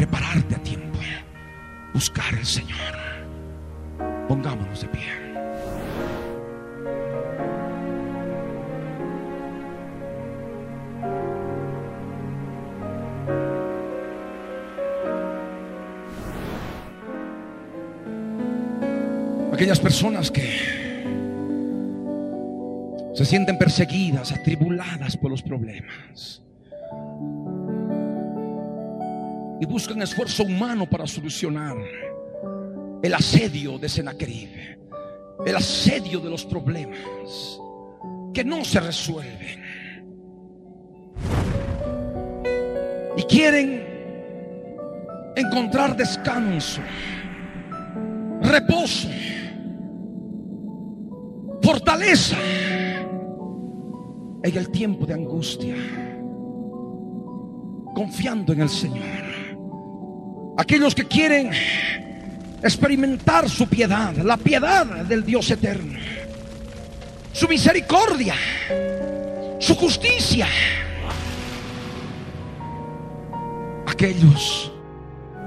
Prepararte 0.00 0.54
a 0.54 0.58
tiempo. 0.62 0.98
Buscar 1.92 2.34
al 2.34 2.46
Señor. 2.46 2.94
Pongámonos 4.28 4.80
de 4.80 4.88
pie. 4.88 5.10
aquellas 19.52 19.80
personas 19.80 20.30
que 20.30 20.48
se 23.12 23.24
sienten 23.26 23.58
perseguidas, 23.58 24.32
atribuladas 24.32 25.18
por 25.18 25.30
los 25.30 25.42
problemas. 25.42 26.42
Y 29.60 29.66
buscan 29.66 30.00
esfuerzo 30.02 30.44
humano 30.44 30.88
para 30.88 31.06
solucionar 31.06 31.76
el 33.02 33.14
asedio 33.14 33.78
de 33.78 33.88
Senaquerib, 33.88 34.48
el 35.44 35.56
asedio 35.56 36.20
de 36.20 36.30
los 36.30 36.44
problemas 36.44 37.60
que 38.32 38.42
no 38.42 38.64
se 38.64 38.80
resuelven. 38.80 39.62
Y 43.16 43.22
quieren 43.24 43.86
encontrar 45.36 45.96
descanso, 45.96 46.80
reposo 48.40 49.08
fortaleza 51.62 52.36
en 54.42 54.56
el 54.56 54.70
tiempo 54.70 55.06
de 55.06 55.14
angustia. 55.14 55.76
confiando 57.94 58.52
en 58.52 58.60
el 58.62 58.68
Señor. 58.68 59.39
Aquellos 60.60 60.94
que 60.94 61.06
quieren 61.06 61.52
experimentar 62.62 63.48
su 63.48 63.66
piedad, 63.66 64.14
la 64.16 64.36
piedad 64.36 64.84
del 64.84 65.24
Dios 65.24 65.50
eterno, 65.50 65.98
su 67.32 67.48
misericordia, 67.48 68.34
su 69.58 69.74
justicia. 69.74 70.46
Aquellos 73.86 74.70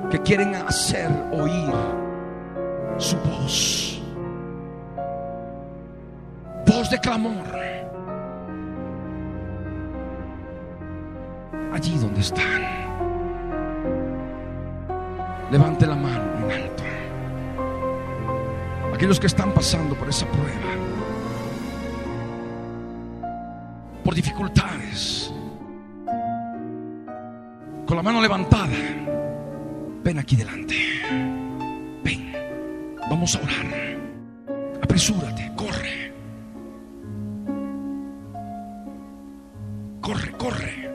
que 0.10 0.19
quieren 0.23 0.56
hacer 0.56 1.12
oír 1.32 1.71
su 2.97 3.15
voz, 3.17 4.02
voz 6.65 6.89
de 6.89 6.99
clamor. 6.99 7.45
Allí 11.71 11.99
donde 11.99 12.21
están, 12.21 12.82
levante 15.53 15.85
la 15.85 15.95
mano 15.95 16.49
en 16.49 16.63
alto. 16.63 16.83
Aquellos 18.91 19.19
que 19.19 19.27
están 19.27 19.53
pasando 19.53 19.93
por 19.93 20.09
esa 20.09 20.25
prueba, 20.25 20.71
por 24.03 24.15
dificultades, 24.15 25.31
con 27.85 27.95
la 27.95 28.01
mano 28.01 28.19
levantada, 28.19 28.73
ven 30.03 30.17
aquí 30.17 30.35
delante. 30.35 30.75
Ven, 32.03 32.33
vamos 33.07 33.35
a 33.35 33.41
orar. 33.43 33.67
Apresúrate, 34.81 35.51
corre. 35.55 36.13
Corre, 40.01 40.31
corre. 40.31 40.89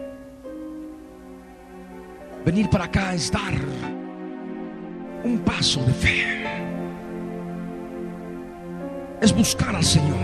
Venir 2.44 2.68
para 2.68 2.86
acá 2.86 3.14
es 3.14 3.30
dar 3.30 3.97
un 5.24 5.38
paso 5.38 5.84
de 5.84 5.92
fe. 5.92 6.38
Es 9.20 9.34
buscar 9.34 9.74
al 9.74 9.84
Señor. 9.84 10.16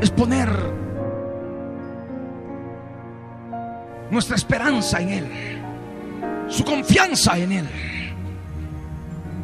Es 0.00 0.10
poner 0.10 0.48
nuestra 4.10 4.36
esperanza 4.36 5.00
en 5.00 5.08
Él. 5.08 5.28
Su 6.48 6.64
confianza 6.64 7.38
en 7.38 7.52
Él. 7.52 7.68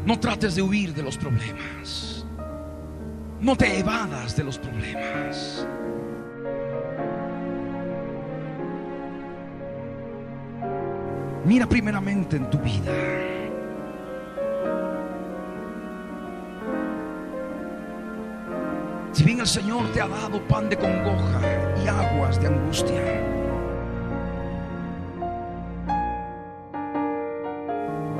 No 0.05 0.19
trates 0.19 0.55
de 0.55 0.61
huir 0.61 0.93
de 0.93 1.03
los 1.03 1.17
problemas. 1.17 2.25
No 3.39 3.55
te 3.55 3.79
evadas 3.79 4.35
de 4.35 4.43
los 4.43 4.57
problemas. 4.57 5.65
Mira 11.45 11.67
primeramente 11.67 12.35
en 12.35 12.49
tu 12.49 12.59
vida. 12.59 13.28
Si 19.19 19.25
bien 19.25 19.41
el 19.41 19.47
Señor 19.47 19.91
te 19.91 19.99
ha 19.99 20.07
dado 20.07 20.41
pan 20.47 20.69
de 20.69 20.77
congoja 20.77 21.41
y 21.83 21.89
aguas 21.89 22.39
de 22.39 22.47
angustia, 22.47 23.01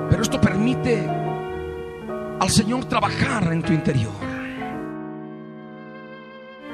pero 0.09 0.21
esto 0.21 0.41
permite 0.41 1.07
al 2.41 2.49
Señor 2.49 2.83
trabajar 2.83 3.43
en 3.53 3.61
tu 3.61 3.71
interior 3.71 4.11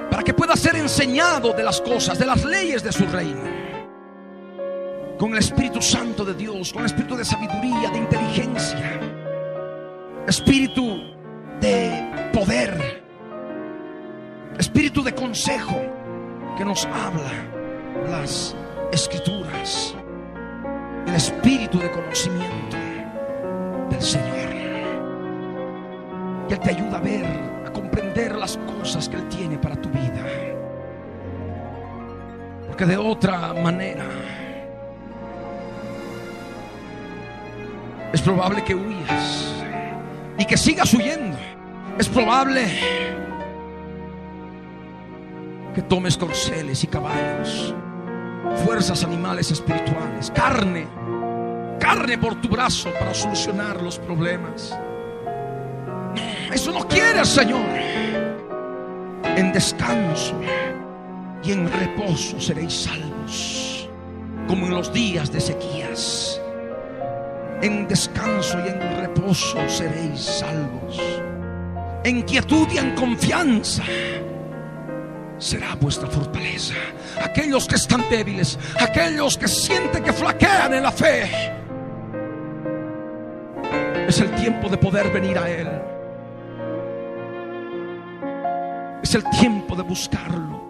para 0.09 0.23
que 0.23 0.33
pueda 0.33 0.55
ser 0.55 0.75
enseñado 0.77 1.53
de 1.53 1.61
las 1.61 1.79
cosas, 1.79 2.17
de 2.17 2.25
las 2.25 2.43
leyes 2.45 2.81
de 2.81 2.91
su 2.91 3.05
reino. 3.05 3.43
Con 5.19 5.33
el 5.33 5.37
Espíritu 5.37 5.83
Santo 5.83 6.25
de 6.25 6.33
Dios, 6.33 6.73
con 6.73 6.81
el 6.81 6.87
Espíritu 6.87 7.15
de 7.15 7.25
sabiduría, 7.25 7.91
de 7.91 7.99
inteligencia, 7.99 8.99
Espíritu 10.25 11.13
de 11.61 12.31
poder, 12.33 13.04
Espíritu 14.57 15.03
de 15.03 15.13
consejo 15.13 15.81
que 16.57 16.63
nos 16.63 16.85
habla 16.85 17.31
las 18.09 18.55
escrituras, 18.91 19.95
el 21.07 21.15
Espíritu 21.15 21.79
de 21.79 21.91
conocimiento 21.91 22.77
del 23.89 24.01
Señor. 24.01 24.35
Que 26.47 26.53
Él 26.53 26.59
te 26.59 26.69
ayuda 26.69 26.97
a 26.97 27.01
ver, 27.01 27.25
a 27.65 27.71
comprender 27.71 28.35
las 28.35 28.57
cosas 28.79 29.09
que 29.09 29.17
Él 29.17 29.27
tiene 29.29 29.57
para 29.57 29.75
tu 29.75 29.89
vida. 29.89 30.23
Porque 32.67 32.85
de 32.85 32.97
otra 32.97 33.53
manera 33.53 34.05
es 38.13 38.21
probable 38.21 38.63
que 38.63 38.75
huyas 38.75 39.53
y 40.37 40.45
que 40.45 40.55
sigas 40.55 40.93
huyendo. 40.93 41.37
Es 41.97 42.07
probable 42.07 42.65
que 45.75 45.81
tomes 45.81 46.17
corceles 46.17 46.83
y 46.83 46.87
caballos, 46.87 47.75
fuerzas 48.63 49.03
animales 49.03 49.51
espirituales, 49.51 50.31
carne, 50.31 50.87
carne 51.79 52.17
por 52.17 52.39
tu 52.41 52.47
brazo 52.47 52.89
para 52.97 53.13
solucionar 53.13 53.81
los 53.83 53.99
problemas. 53.99 54.77
Eso 56.51 56.71
no 56.71 56.87
quieres, 56.87 57.27
Señor. 57.27 57.67
En 59.35 59.51
descanso 59.51 60.39
y 61.43 61.51
en 61.51 61.71
reposo 61.71 62.39
seréis 62.39 62.73
salvos, 62.73 63.89
como 64.47 64.65
en 64.67 64.75
los 64.75 64.93
días 64.93 65.31
de 65.31 65.41
sequías 65.41 66.39
en 67.61 67.87
descanso 67.87 68.59
y 68.65 68.69
en 68.69 68.79
reposo 68.97 69.57
seréis 69.67 70.19
salvos. 70.19 70.99
En 72.03 72.21
quietud 72.23 72.67
y 72.71 72.77
en 72.77 72.93
confianza 72.95 73.83
será 75.37 75.75
vuestra 75.75 76.07
fortaleza. 76.07 76.73
Aquellos 77.21 77.67
que 77.67 77.75
están 77.75 78.03
débiles, 78.09 78.57
aquellos 78.79 79.37
que 79.37 79.47
sienten 79.47 80.03
que 80.03 80.13
flaquean 80.13 80.73
en 80.73 80.83
la 80.83 80.91
fe, 80.91 81.53
es 84.07 84.19
el 84.19 84.31
tiempo 84.35 84.69
de 84.69 84.77
poder 84.77 85.11
venir 85.11 85.37
a 85.37 85.49
Él. 85.49 85.67
Es 89.01 89.15
el 89.15 89.23
tiempo 89.29 89.75
de 89.75 89.83
buscarlo 89.83 90.63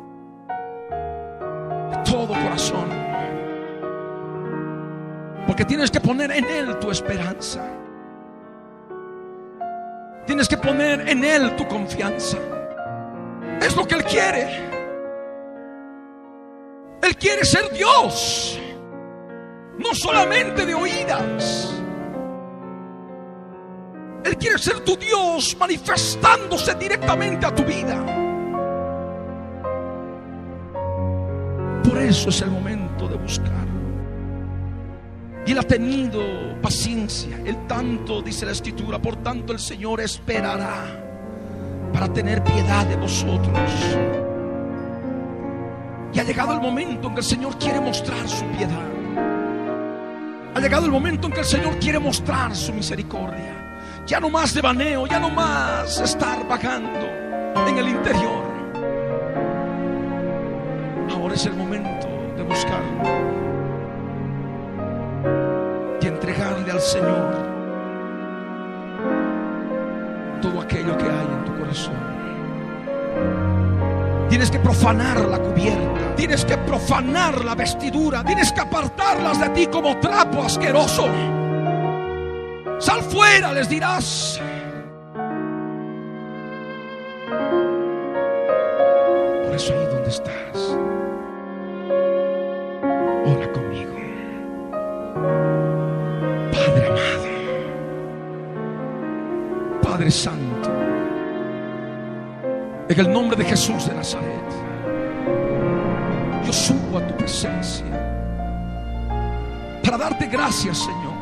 de 1.91 1.97
todo 2.11 2.27
corazón. 2.27 2.89
Porque 5.47 5.63
tienes 5.63 5.91
que 5.91 5.99
poner 5.99 6.31
en 6.31 6.45
Él 6.45 6.79
tu 6.79 6.89
esperanza. 6.91 7.63
Tienes 10.25 10.47
que 10.47 10.57
poner 10.57 11.07
en 11.07 11.23
Él 11.23 11.55
tu 11.55 11.67
confianza. 11.67 12.37
Es 13.61 13.75
lo 13.75 13.87
que 13.87 13.95
Él 13.95 14.03
quiere. 14.03 14.65
Él 17.01 17.15
quiere 17.17 17.45
ser 17.45 17.71
Dios. 17.71 18.59
No 19.77 19.93
solamente 19.93 20.65
de 20.65 20.73
oídas. 20.73 21.73
Él 24.23 24.37
quiere 24.37 24.57
ser 24.57 24.79
tu 24.79 24.97
Dios 24.97 25.55
manifestándose 25.59 26.73
directamente 26.75 27.45
a 27.45 27.53
tu 27.53 27.63
vida. 27.63 28.03
Por 31.83 31.99
eso 31.99 32.29
es 32.29 32.41
el 32.41 32.49
momento 32.49 33.07
de 33.07 33.17
buscarlo. 33.17 33.65
Y 35.45 35.51
él 35.51 35.59
ha 35.59 35.63
tenido 35.63 36.21
paciencia. 36.59 37.39
Él 37.45 37.67
tanto, 37.67 38.23
dice 38.23 38.47
la 38.47 38.53
escritura, 38.53 38.99
por 38.99 39.17
tanto 39.17 39.53
el 39.53 39.59
Señor 39.59 40.01
esperará 40.01 41.04
para 41.95 42.11
tener 42.11 42.43
piedad 42.43 42.85
de 42.87 42.97
vosotros. 42.97 43.71
Y 46.13 46.19
ha 46.19 46.23
llegado 46.23 46.51
el 46.51 46.59
momento 46.59 47.07
en 47.07 47.13
que 47.13 47.21
el 47.21 47.25
Señor 47.25 47.57
quiere 47.57 47.79
mostrar 47.79 48.27
su 48.27 48.43
piedad. 48.47 48.83
Ha 50.53 50.59
llegado 50.59 50.87
el 50.87 50.91
momento 50.91 51.27
en 51.27 51.33
que 51.33 51.39
el 51.39 51.45
Señor 51.45 51.79
quiere 51.79 51.97
mostrar 51.99 52.53
su 52.53 52.73
misericordia. 52.73 54.03
Ya 54.05 54.19
no 54.19 54.29
más 54.29 54.53
devaneo, 54.53 55.07
ya 55.07 55.21
no 55.21 55.29
más 55.29 56.01
estar 56.01 56.45
vagando 56.45 57.07
en 57.65 57.77
el 57.77 57.87
interior. 57.87 58.43
Ahora 61.11 61.33
es 61.33 61.45
el 61.45 61.55
momento 61.55 62.07
de 62.35 62.43
buscarlo 62.43 63.03
y 66.01 66.07
entregarle 66.07 66.71
al 66.71 66.81
Señor 66.81 67.54
todo 70.45 70.61
aquello 70.61 70.95
que 70.97 71.05
hay 71.05 71.27
en 71.27 71.45
tu 71.45 71.57
corazón. 71.59 71.95
Tienes 74.29 74.51
que 74.51 74.59
profanar 74.59 75.19
la 75.21 75.39
cubierta, 75.39 76.15
tienes 76.15 76.45
que 76.45 76.57
profanar 76.57 77.43
la 77.43 77.55
vestidura, 77.55 78.23
tienes 78.23 78.51
que 78.51 78.61
apartarlas 78.61 79.39
de 79.39 79.49
ti 79.49 79.67
como 79.67 79.99
trapo 79.99 80.43
asqueroso. 80.43 81.07
Sal 82.79 83.01
fuera, 83.01 83.53
les 83.53 83.69
dirás. 83.69 84.39
Por 89.43 89.55
eso 89.55 89.73
ahí 89.73 89.85
donde 89.87 90.09
estás, 90.09 90.77
ora 93.25 93.51
conmigo. 93.51 93.95
Padre 96.51 96.87
amado, 96.87 97.25
Padre 99.81 100.11
Santo, 100.11 100.34
en 102.95 103.05
el 103.07 103.11
nombre 103.11 103.35
de 103.35 103.43
Jesús 103.43 103.87
de 103.89 103.93
Nazaret, 103.93 104.45
yo 106.45 106.53
subo 106.53 106.97
a 106.97 107.05
tu 107.05 107.17
presencia 107.17 107.85
para 109.83 109.97
darte 109.97 110.27
gracias, 110.27 110.77
Señor, 110.77 111.13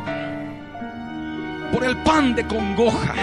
por 1.72 1.84
el 1.84 1.98
pan 2.04 2.36
de 2.36 2.46
congoja. 2.46 3.16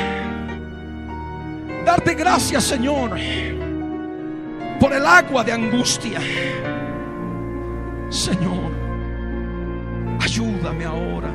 Darte 1.85 2.15
gracias, 2.15 2.65
Señor, 2.65 3.11
por 4.81 4.93
el 4.93 5.07
agua 5.07 5.45
de 5.45 5.53
angustia. 5.53 6.21
Señor, 8.09 8.73
ayúdame 10.21 10.85
ahora. 10.85 11.31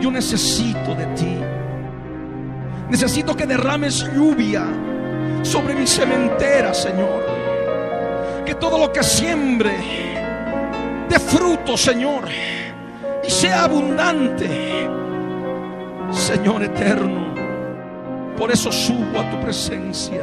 Yo 0.00 0.10
necesito 0.10 0.94
de 0.94 1.06
ti. 1.16 1.38
Necesito 2.90 3.34
que 3.34 3.46
derrames 3.46 4.04
lluvia 4.14 4.66
sobre 5.42 5.74
mi 5.74 5.86
cementera, 5.86 6.74
Señor. 6.74 7.24
Que 8.44 8.54
todo 8.54 8.78
lo 8.78 8.92
que 8.92 9.02
siembre 9.02 9.72
dé 11.08 11.18
fruto, 11.18 11.76
Señor, 11.76 12.24
y 13.26 13.30
sea 13.30 13.64
abundante. 13.64 14.88
Señor 16.10 16.62
eterno, 16.62 17.34
por 18.36 18.50
eso 18.50 18.72
subo 18.72 19.20
a 19.20 19.30
tu 19.30 19.40
presencia, 19.40 20.22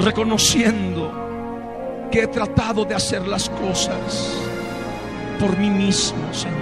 reconociendo 0.00 1.12
que 2.10 2.22
he 2.22 2.26
tratado 2.26 2.84
de 2.84 2.94
hacer 2.94 3.26
las 3.28 3.48
cosas 3.48 4.36
por 5.38 5.56
mí 5.56 5.70
mismo, 5.70 6.32
Señor. 6.32 6.58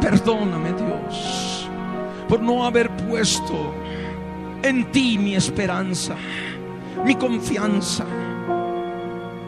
Perdóname, 0.00 0.72
Dios, 0.72 1.68
por 2.28 2.40
no 2.40 2.64
haber 2.64 2.90
puesto 2.90 3.74
en 4.64 4.90
ti 4.90 5.18
mi 5.18 5.36
esperanza, 5.36 6.14
mi 7.04 7.14
confianza. 7.16 8.04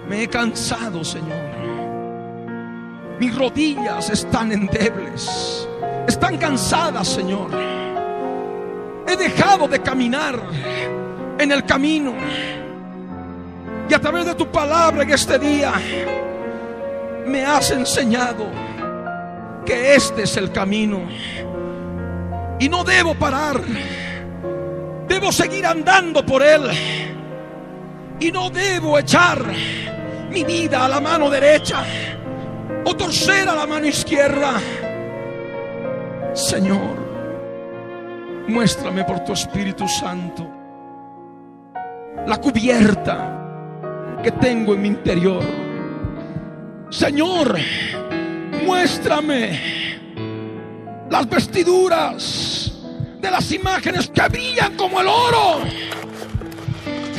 Me 0.09 0.23
he 0.23 0.29
cansado, 0.29 1.03
Señor. 1.03 1.57
Mis 3.19 3.35
rodillas 3.35 4.11
están 4.11 4.53
endebles, 4.53 5.67
están 6.07 6.37
cansadas, 6.37 7.09
Señor. 7.09 7.51
He 9.09 9.17
dejado 9.17 9.67
de 9.67 9.81
caminar 9.81 10.39
en 11.39 11.51
el 11.51 11.65
camino. 11.65 12.13
Y 13.89 13.95
a 13.95 14.01
través 14.01 14.27
de 14.27 14.35
tu 14.35 14.47
palabra 14.49 15.03
en 15.03 15.11
este 15.11 15.39
día 15.39 15.73
me 17.27 17.45
has 17.47 17.71
enseñado 17.71 18.47
que 19.65 19.95
este 19.95 20.25
es 20.25 20.37
el 20.37 20.53
camino. 20.53 21.01
Y 22.59 22.69
no 22.69 22.85
debo 22.85 23.15
parar. 23.15 23.63
Debo 25.09 25.31
seguir 25.33 25.67
andando 25.67 26.25
por 26.25 26.43
él. 26.43 26.63
Y 28.19 28.33
no 28.33 28.51
debo 28.51 28.99
echar 28.99 29.45
mi 30.31 30.45
vida 30.45 30.85
a 30.85 30.89
la 30.89 31.01
mano 31.01 31.31
derecha 31.31 31.85
o 32.85 32.95
torcer 32.95 33.49
a 33.49 33.55
la 33.55 33.67
mano 33.67 33.87
izquierda. 33.87 34.61
Señor, 36.35 36.97
muéstrame 38.49 39.05
por 39.05 39.21
tu 39.21 39.33
Espíritu 39.33 39.89
Santo 39.89 40.47
la 42.27 42.41
cubierta 42.41 44.21
que 44.23 44.33
tengo 44.33 44.75
en 44.75 44.83
mi 44.83 44.89
interior. 44.89 45.43
Señor, 46.91 47.57
muéstrame 48.65 49.59
las 51.09 51.29
vestiduras 51.29 52.76
de 53.27 53.33
las 53.33 53.51
imágenes 53.51 54.09
que 54.09 54.29
brillan 54.29 54.77
como 54.77 55.01
el 55.01 55.09
oro 55.09 55.63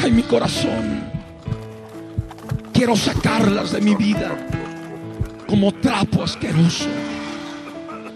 en 0.01 0.15
mi 0.15 0.23
corazón. 0.23 1.03
Quiero 2.71 2.95
sacarlas 2.95 3.73
de 3.73 3.81
mi 3.81 3.93
vida 3.93 4.31
como 5.47 5.73
trapo 5.73 6.23
asqueroso, 6.23 6.87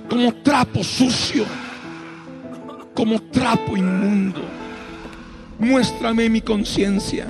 como 0.09 0.33
trapo 0.35 0.85
sucio, 0.85 1.43
como 2.93 3.21
trapo 3.23 3.75
inmundo. 3.75 4.41
Muéstrame 5.59 6.29
mi 6.29 6.39
conciencia. 6.39 7.29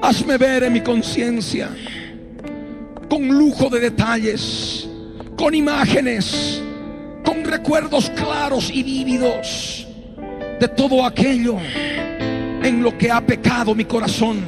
Hazme 0.00 0.38
ver 0.38 0.62
en 0.62 0.72
mi 0.72 0.80
conciencia 0.80 1.68
con 3.10 3.28
lujo 3.28 3.68
de 3.68 3.80
detalles, 3.80 4.88
con 5.36 5.54
imágenes, 5.54 6.57
recuerdos 7.48 8.10
claros 8.10 8.70
y 8.72 8.82
vívidos 8.82 9.86
de 10.60 10.68
todo 10.68 11.04
aquello 11.04 11.56
en 12.62 12.82
lo 12.82 12.96
que 12.96 13.10
ha 13.10 13.20
pecado 13.20 13.74
mi 13.74 13.84
corazón 13.84 14.44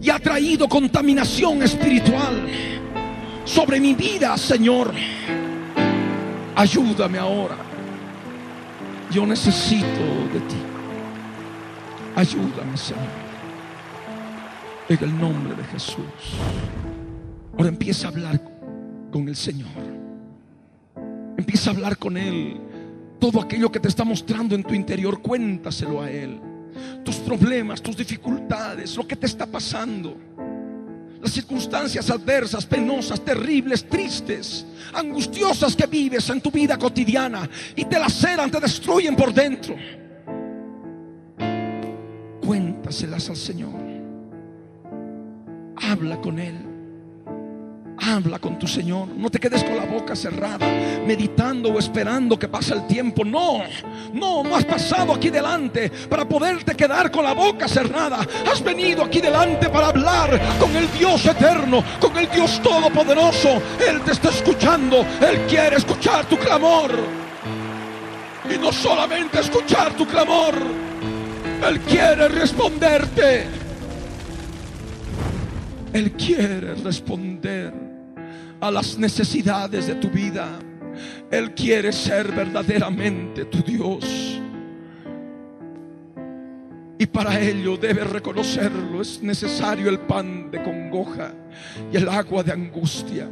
y 0.00 0.10
ha 0.10 0.18
traído 0.18 0.68
contaminación 0.68 1.62
espiritual 1.62 2.46
sobre 3.44 3.80
mi 3.80 3.94
vida, 3.94 4.36
Señor. 4.36 4.92
Ayúdame 6.54 7.18
ahora. 7.18 7.56
Yo 9.10 9.26
necesito 9.26 9.86
de 10.32 10.40
ti. 10.40 10.56
Ayúdame, 12.14 12.76
Señor. 12.76 13.26
En 14.88 14.98
el 15.00 15.18
nombre 15.18 15.54
de 15.54 15.64
Jesús. 15.64 16.04
Ahora 17.56 17.68
empieza 17.68 18.06
a 18.06 18.10
hablar 18.10 18.40
con 19.10 19.28
el 19.28 19.36
Señor. 19.36 19.95
Empieza 21.36 21.70
a 21.70 21.74
hablar 21.74 21.98
con 21.98 22.16
Él. 22.16 22.60
Todo 23.18 23.40
aquello 23.40 23.70
que 23.70 23.80
te 23.80 23.88
está 23.88 24.04
mostrando 24.04 24.54
en 24.54 24.62
tu 24.62 24.74
interior, 24.74 25.20
cuéntaselo 25.20 26.02
a 26.02 26.10
Él. 26.10 26.40
Tus 27.04 27.16
problemas, 27.16 27.80
tus 27.80 27.96
dificultades, 27.96 28.96
lo 28.96 29.06
que 29.06 29.16
te 29.16 29.26
está 29.26 29.46
pasando. 29.46 30.16
Las 31.20 31.32
circunstancias 31.32 32.10
adversas, 32.10 32.66
penosas, 32.66 33.20
terribles, 33.24 33.88
tristes, 33.88 34.66
angustiosas 34.92 35.74
que 35.74 35.86
vives 35.86 36.28
en 36.28 36.40
tu 36.40 36.50
vida 36.50 36.78
cotidiana 36.78 37.48
y 37.74 37.84
te 37.84 37.98
laceran, 37.98 38.50
te 38.50 38.60
destruyen 38.60 39.16
por 39.16 39.32
dentro. 39.32 39.74
Cuéntaselas 42.44 43.28
al 43.30 43.36
Señor. 43.36 43.74
Habla 45.76 46.20
con 46.20 46.38
Él. 46.38 46.75
Habla 47.98 48.38
con 48.38 48.58
tu 48.58 48.66
Señor. 48.66 49.08
No 49.08 49.30
te 49.30 49.38
quedes 49.38 49.64
con 49.64 49.76
la 49.76 49.84
boca 49.84 50.14
cerrada, 50.14 50.66
meditando 51.06 51.70
o 51.70 51.78
esperando 51.78 52.38
que 52.38 52.48
pase 52.48 52.74
el 52.74 52.86
tiempo. 52.86 53.24
No, 53.24 53.62
no, 54.12 54.42
no 54.42 54.56
has 54.56 54.64
pasado 54.64 55.14
aquí 55.14 55.30
delante 55.30 55.90
para 56.08 56.28
poderte 56.28 56.74
quedar 56.74 57.10
con 57.10 57.24
la 57.24 57.32
boca 57.32 57.66
cerrada. 57.66 58.26
Has 58.50 58.62
venido 58.62 59.02
aquí 59.02 59.20
delante 59.20 59.70
para 59.70 59.88
hablar 59.88 60.40
con 60.60 60.74
el 60.76 60.90
Dios 60.92 61.24
eterno, 61.24 61.82
con 61.98 62.16
el 62.18 62.28
Dios 62.30 62.60
todopoderoso. 62.62 63.62
Él 63.88 64.02
te 64.02 64.12
está 64.12 64.28
escuchando. 64.28 65.04
Él 65.20 65.46
quiere 65.48 65.76
escuchar 65.76 66.26
tu 66.26 66.36
clamor. 66.36 66.92
Y 68.54 68.58
no 68.58 68.72
solamente 68.72 69.40
escuchar 69.40 69.94
tu 69.94 70.06
clamor. 70.06 70.54
Él 71.66 71.80
quiere 71.80 72.28
responderte. 72.28 73.46
Él 75.92 76.12
quiere 76.12 76.74
responder 76.74 77.85
a 78.60 78.70
las 78.70 78.98
necesidades 78.98 79.86
de 79.86 79.94
tu 79.96 80.08
vida. 80.08 80.58
Él 81.30 81.54
quiere 81.54 81.92
ser 81.92 82.32
verdaderamente 82.32 83.44
tu 83.46 83.62
Dios. 83.62 84.40
Y 86.98 87.06
para 87.06 87.38
ello 87.38 87.76
debes 87.76 88.08
reconocerlo. 88.08 89.02
Es 89.02 89.22
necesario 89.22 89.88
el 89.90 89.98
pan 90.00 90.50
de 90.50 90.62
congoja 90.62 91.34
y 91.92 91.96
el 91.96 92.08
agua 92.08 92.42
de 92.42 92.52
angustia. 92.52 93.28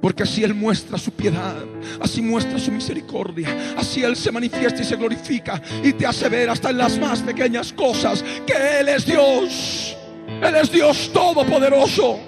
Porque 0.00 0.22
así 0.22 0.44
Él 0.44 0.54
muestra 0.54 0.96
su 0.96 1.10
piedad, 1.10 1.56
así 2.00 2.22
muestra 2.22 2.58
su 2.58 2.70
misericordia, 2.70 3.74
así 3.76 4.04
Él 4.04 4.14
se 4.14 4.30
manifiesta 4.30 4.80
y 4.80 4.84
se 4.84 4.94
glorifica 4.94 5.60
y 5.82 5.92
te 5.92 6.06
hace 6.06 6.28
ver 6.28 6.50
hasta 6.50 6.70
en 6.70 6.78
las 6.78 6.96
más 6.98 7.20
pequeñas 7.20 7.72
cosas 7.72 8.24
que 8.46 8.80
Él 8.80 8.88
es 8.88 9.04
Dios. 9.04 9.96
Él 10.40 10.54
es 10.54 10.70
Dios 10.70 11.10
todopoderoso. 11.12 12.20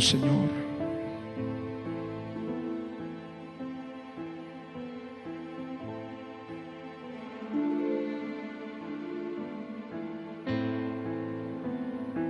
Señor. 0.00 0.48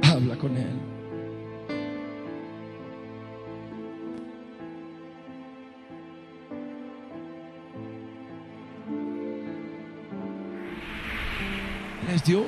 Habla 0.03 0.37
con 0.37 0.57
Él. 0.57 0.67
Es 12.13 12.25
Dios. 12.25 12.43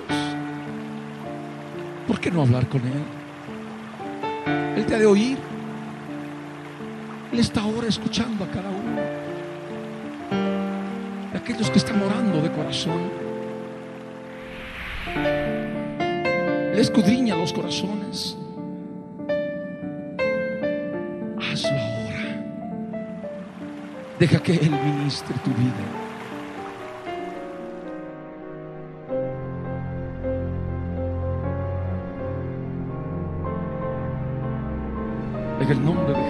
¿Por 2.09 2.19
qué 2.19 2.31
no 2.33 2.43
hablar 2.43 2.69
con 2.69 2.81
Él? 2.81 3.22
De 4.99 5.07
oír. 5.07 5.39
Él 7.33 7.41
está 7.41 7.63
ahora 7.63 7.89
escuchando 7.89 8.45
a 8.45 8.47
cada 8.49 8.69
uno. 8.69 9.01
De 11.33 11.39
aquellos 11.39 11.71
que 11.71 11.79
están 11.79 12.01
orando 12.03 12.43
de 12.43 12.53
corazón. 12.53 13.11
Él 16.73 16.79
escudriña 16.79 17.37
los 17.37 17.55
corazones. 17.55 18.37
Hazlo 21.41 21.71
ahora. 21.71 22.45
Deja 24.19 24.43
que 24.43 24.53
Él 24.53 24.71
ministre 24.71 25.35
tu 25.43 25.51
vida. 25.51 26.02
En 35.63 35.71
el 35.71 36.22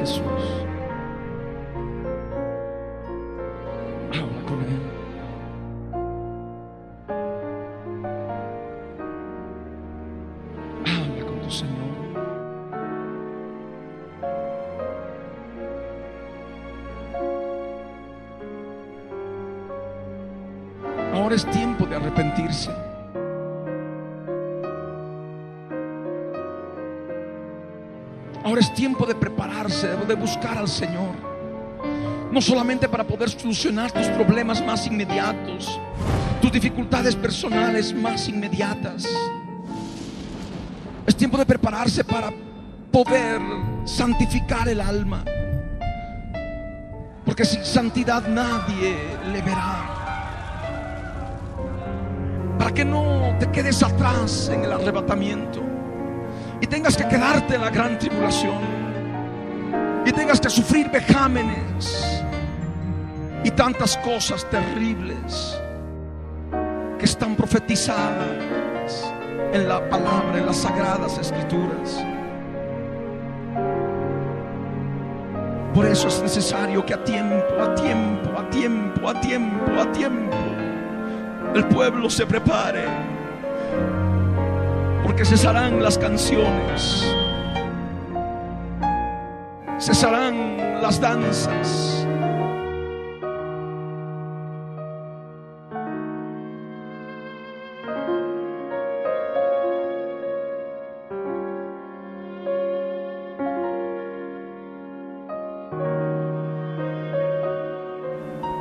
Ahora 28.44 28.61
es 28.61 28.74
tiempo 28.74 29.07
de 29.07 29.14
prepararse, 29.14 29.88
de 29.88 30.14
buscar 30.14 30.59
al 30.59 30.66
Señor. 30.66 31.14
No 32.33 32.40
solamente 32.40 32.88
para 32.88 33.05
poder 33.05 33.31
solucionar 33.31 33.92
tus 33.92 34.07
problemas 34.09 34.64
más 34.64 34.87
inmediatos, 34.87 35.78
tus 36.40 36.50
dificultades 36.50 37.14
personales 37.14 37.94
más 37.94 38.28
inmediatas. 38.28 39.07
Es 41.07 41.14
tiempo 41.14 41.38
de 41.38 41.46
prepararse 41.46 42.02
para 42.02 42.33
poder 42.90 43.40
santificar 43.85 44.68
el 44.68 44.81
alma. 44.81 45.24
Porque 47.24 47.44
sin 47.44 47.64
santidad 47.64 48.26
nadie 48.26 48.96
le 49.31 49.40
verá. 49.40 49.88
Para 52.59 52.74
que 52.74 52.85
no 52.85 53.37
te 53.38 53.48
quedes 53.50 53.83
atrás 53.85 54.50
en 54.52 54.64
el 54.64 54.72
arrebatamiento 54.72 55.72
y 56.62 56.66
tengas 56.68 56.96
que 56.96 57.07
quedarte 57.09 57.57
en 57.57 57.61
la 57.61 57.70
gran 57.70 57.98
tribulación 57.98 58.55
y 60.07 60.12
tengas 60.12 60.40
que 60.40 60.48
sufrir 60.48 60.88
vejámenes 60.90 62.22
y 63.42 63.51
tantas 63.51 63.96
cosas 63.98 64.48
terribles 64.48 65.61
que 67.01 67.05
están 67.05 67.35
profetizadas 67.35 69.12
en 69.53 69.68
la 69.68 69.88
palabra, 69.90 70.38
en 70.38 70.46
las 70.46 70.59
sagradas 70.59 71.18
escrituras. 71.18 72.01
Por 75.75 75.87
eso 75.87 76.07
es 76.07 76.22
necesario 76.22 76.87
que 76.87 76.94
a 76.94 77.03
tiempo, 77.03 77.61
a 77.61 77.75
tiempo, 77.75 78.38
a 78.38 78.51
tiempo, 78.51 79.09
a 79.09 79.20
tiempo, 79.20 79.81
a 79.81 79.90
tiempo, 79.90 80.37
el 81.57 81.66
pueblo 81.66 82.09
se 82.09 82.25
prepare 82.25 82.85
porque 85.12 85.27
cesarán 85.27 85.83
las 85.83 85.98
canciones, 85.98 87.05
cesarán 89.79 90.81
las 90.81 90.98
danzas. 90.98 92.07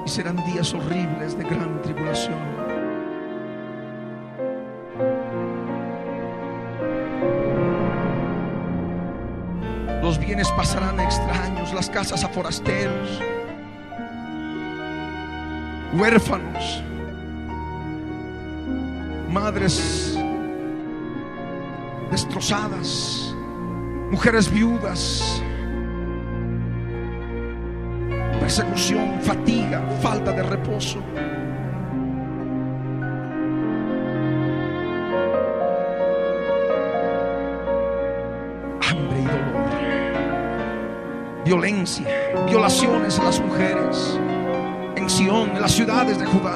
Y 0.06 0.10
serán 0.10 0.36
días 0.48 0.74
horribles 0.74 1.38
de 1.38 1.46
gran 1.46 1.82
tribulación. 1.82 2.51
Bienes 10.32 10.50
pasarán 10.54 10.98
a 10.98 11.04
extraños, 11.04 11.74
las 11.74 11.90
casas 11.90 12.24
a 12.24 12.30
forasteros, 12.30 13.20
huérfanos, 15.94 16.82
madres 19.30 20.18
destrozadas, 22.12 23.36
mujeres 24.10 24.50
viudas, 24.50 25.44
persecución, 28.40 29.20
fatiga, 29.22 29.82
falta 30.02 30.32
de 30.32 30.44
reposo. 30.44 31.04
Violencia, 41.52 42.08
violaciones 42.48 43.20
a 43.20 43.24
las 43.26 43.42
mujeres 43.42 44.18
en 44.96 45.10
Sión, 45.10 45.50
en 45.50 45.62
las 45.62 45.74
ciudades 45.74 46.18
de 46.18 46.26
Judá. 46.26 46.56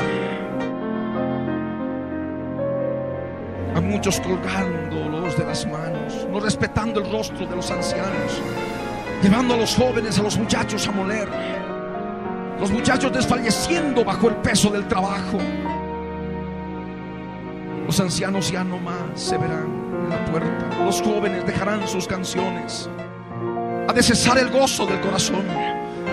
A 3.75 3.81
muchos 3.81 4.21
colgándolos 4.21 5.38
de 5.38 5.43
las 5.43 5.67
manos, 5.67 6.25
no 6.31 6.39
respetando 6.39 7.01
el 7.01 7.12
rostro 7.12 7.45
de 7.45 7.58
los 7.58 7.69
ancianos, 7.71 8.41
llevando 9.21 9.55
a 9.55 9.58
los 9.58 9.75
jóvenes, 9.75 10.17
a 10.17 10.23
los 10.23 10.38
muchachos 10.38 10.88
a 10.88 10.91
moler, 10.91 11.27
los 12.58 12.71
muchachos 12.71 13.12
desfalleciendo 13.12 14.05
bajo 14.05 14.29
el 14.29 14.38
peso 14.38 14.69
del 14.69 14.88
trabajo. 14.88 15.39
Los 17.86 17.99
ancianos 17.99 18.49
ya 18.49 18.63
no 18.63 18.77
más 18.77 18.97
se 19.15 19.38
verán 19.38 19.67
en 20.03 20.10
la 20.10 20.23
puerta. 20.31 20.86
Los 20.86 21.01
jóvenes 21.01 21.45
dejarán 21.45 21.86
sus 21.86 22.08
canciones. 22.08 22.89
De 23.95 24.03
cesar 24.03 24.38
el 24.38 24.49
gozo 24.49 24.86
del 24.86 24.99
corazón. 24.99 25.45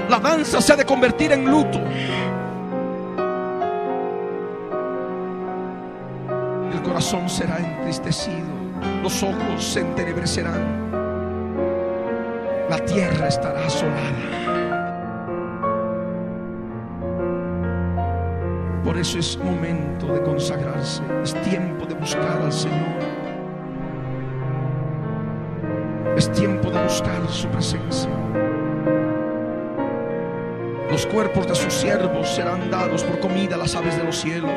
La 0.08 0.20
danza 0.20 0.60
se 0.60 0.72
ha 0.72 0.76
de 0.76 0.84
convertir 0.84 1.32
en 1.32 1.50
luto. 1.50 1.80
El 6.72 6.82
corazón 6.82 7.28
será 7.28 7.58
entristecido. 7.58 8.62
Los 9.02 9.20
ojos 9.24 9.64
se 9.64 9.80
entenebrecerán. 9.80 10.92
La 12.70 12.78
tierra 12.84 13.26
estará 13.26 13.66
asolada. 13.66 14.52
Por 18.84 18.96
eso 18.96 19.18
es 19.18 19.36
momento 19.38 20.06
de 20.06 20.22
consagrarse, 20.22 21.02
es 21.24 21.34
tiempo 21.42 21.84
de 21.86 21.94
buscar 21.94 22.42
al 22.42 22.52
Señor. 22.52 23.21
Es 26.22 26.30
tiempo 26.30 26.70
de 26.70 26.80
buscar 26.80 27.28
su 27.28 27.48
presencia. 27.48 28.08
Los 30.88 31.04
cuerpos 31.06 31.48
de 31.48 31.54
sus 31.56 31.74
siervos 31.74 32.28
serán 32.28 32.70
dados 32.70 33.02
por 33.02 33.18
comida 33.18 33.56
a 33.56 33.58
las 33.58 33.74
aves 33.74 33.96
de 33.96 34.04
los 34.04 34.18
cielos, 34.18 34.56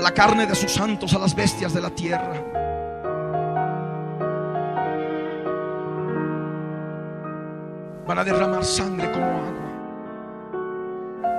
la 0.00 0.12
carne 0.12 0.46
de 0.46 0.54
sus 0.54 0.70
santos 0.70 1.12
a 1.12 1.18
las 1.18 1.34
bestias 1.34 1.74
de 1.74 1.80
la 1.80 1.90
tierra. 1.90 2.40
Van 8.06 8.18
a 8.20 8.22
derramar 8.22 8.64
sangre 8.64 9.10
como 9.10 9.26
agua 9.26 9.52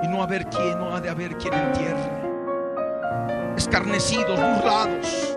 y 0.02 0.08
no 0.08 0.22
haber 0.22 0.50
quien, 0.50 0.78
no 0.78 0.94
ha 0.94 1.00
de 1.00 1.08
haber 1.08 1.34
quien 1.38 1.54
entierre. 1.54 2.10
Escarnecidos, 3.56 4.38
burlados. 4.38 5.35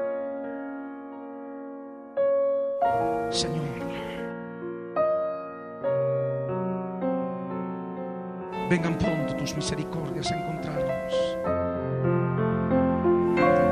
Vengan 8.70 8.96
pronto 9.00 9.36
tus 9.36 9.56
misericordias 9.56 10.32
a 10.32 10.36
encontrarnos. 10.36 11.14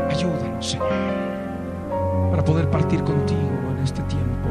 Ayúdanos, 0.09 0.71
Señor, 0.71 0.89
para 2.31 2.43
poder 2.43 2.67
partir 2.71 3.03
contigo 3.03 3.51
en 3.71 3.77
este 3.83 4.01
tiempo 4.03 4.49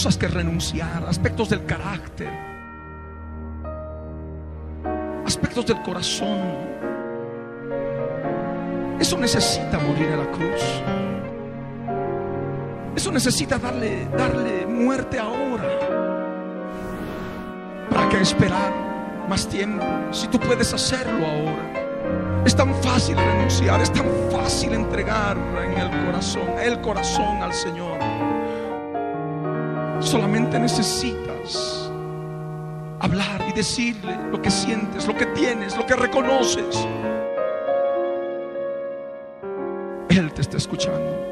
cosas 0.00 0.16
que 0.16 0.28
renunciar, 0.28 1.04
aspectos 1.06 1.50
del 1.50 1.66
carácter, 1.66 2.30
aspectos 5.26 5.66
del 5.66 5.82
corazón. 5.82 6.38
Eso 8.98 9.18
necesita 9.18 9.78
morir 9.78 10.08
en 10.08 10.18
la 10.20 10.30
cruz. 10.30 10.62
Eso 12.96 13.12
necesita 13.12 13.58
darle, 13.58 14.08
darle 14.16 14.64
muerte 14.64 15.18
ahora. 15.18 15.68
¿Para 17.90 18.08
qué 18.08 18.22
esperar 18.22 18.72
más 19.28 19.46
tiempo? 19.46 19.84
Si 20.12 20.28
tú 20.28 20.40
puedes 20.40 20.72
hacerlo 20.72 21.26
ahora. 21.26 22.42
Es 22.46 22.56
tan 22.56 22.74
fácil 22.76 23.18
renunciar, 23.18 23.82
es 23.82 23.92
tan 23.92 24.06
fácil 24.32 24.72
entregar 24.72 25.36
en 25.36 25.78
el 25.78 26.06
corazón, 26.06 26.48
el 26.58 26.80
corazón 26.80 27.42
al 27.42 27.52
Señor. 27.52 28.09
Solamente 30.10 30.58
necesitas 30.58 31.88
hablar 32.98 33.46
y 33.48 33.52
decirle 33.52 34.18
lo 34.32 34.42
que 34.42 34.50
sientes, 34.50 35.06
lo 35.06 35.16
que 35.16 35.26
tienes, 35.26 35.76
lo 35.76 35.86
que 35.86 35.94
reconoces. 35.94 36.84
Él 40.08 40.32
te 40.32 40.40
está 40.40 40.56
escuchando. 40.56 41.29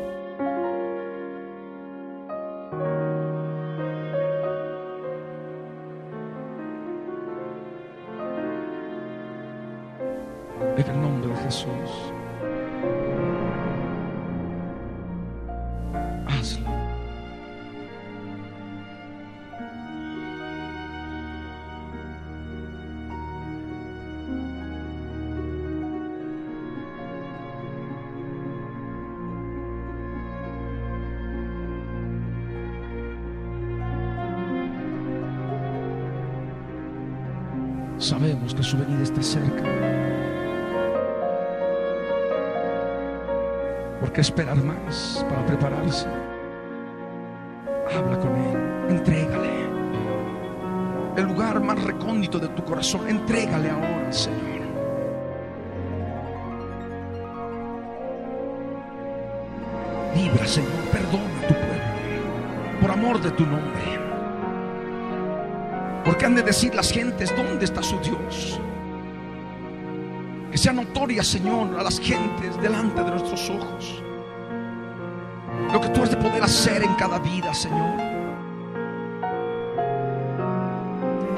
¿Por 44.19 44.25
qué 44.25 44.31
esperar 44.31 44.57
más 44.64 45.25
para 45.31 45.47
prepararse? 45.47 46.09
Habla 47.97 48.19
con 48.19 48.35
Él, 48.35 48.97
entrégale. 48.97 49.69
El 51.16 51.25
lugar 51.27 51.61
más 51.61 51.81
recóndito 51.85 52.41
de 52.41 52.49
tu 52.49 52.64
corazón, 52.64 53.09
entrégale 53.09 53.71
ahora, 53.71 54.12
Señor. 54.12 54.61
Libra, 60.16 60.47
Señor, 60.49 60.73
perdona 60.91 61.39
a 61.39 61.47
tu 61.47 61.55
pueblo, 61.55 62.81
por 62.81 62.91
amor 62.91 63.21
de 63.21 63.31
tu 63.31 63.47
nombre. 63.47 64.01
Porque 66.05 66.27
han 66.27 66.35
de 66.35 66.43
decir 66.43 66.75
las 66.75 66.91
gentes, 66.91 67.33
¿dónde 67.37 67.64
está 67.64 67.85
su 67.85 67.97
Dios? 68.01 68.59
Que 70.51 70.59
sea 70.59 70.73
notoria, 70.73 71.23
Señor, 71.23 71.79
a 71.79 71.85
las 71.85 72.01
gentes 72.01 72.61
delante 72.61 73.01
de 73.05 73.11
nuestros 73.12 73.49
ojos. 73.49 74.03
Lo 75.73 75.81
que 75.83 75.89
tú 75.91 76.03
has 76.03 76.11
de 76.11 76.16
poder 76.16 76.43
hacer 76.43 76.83
en 76.83 76.95
cada 76.95 77.19
vida, 77.19 77.53
Señor. 77.53 78.01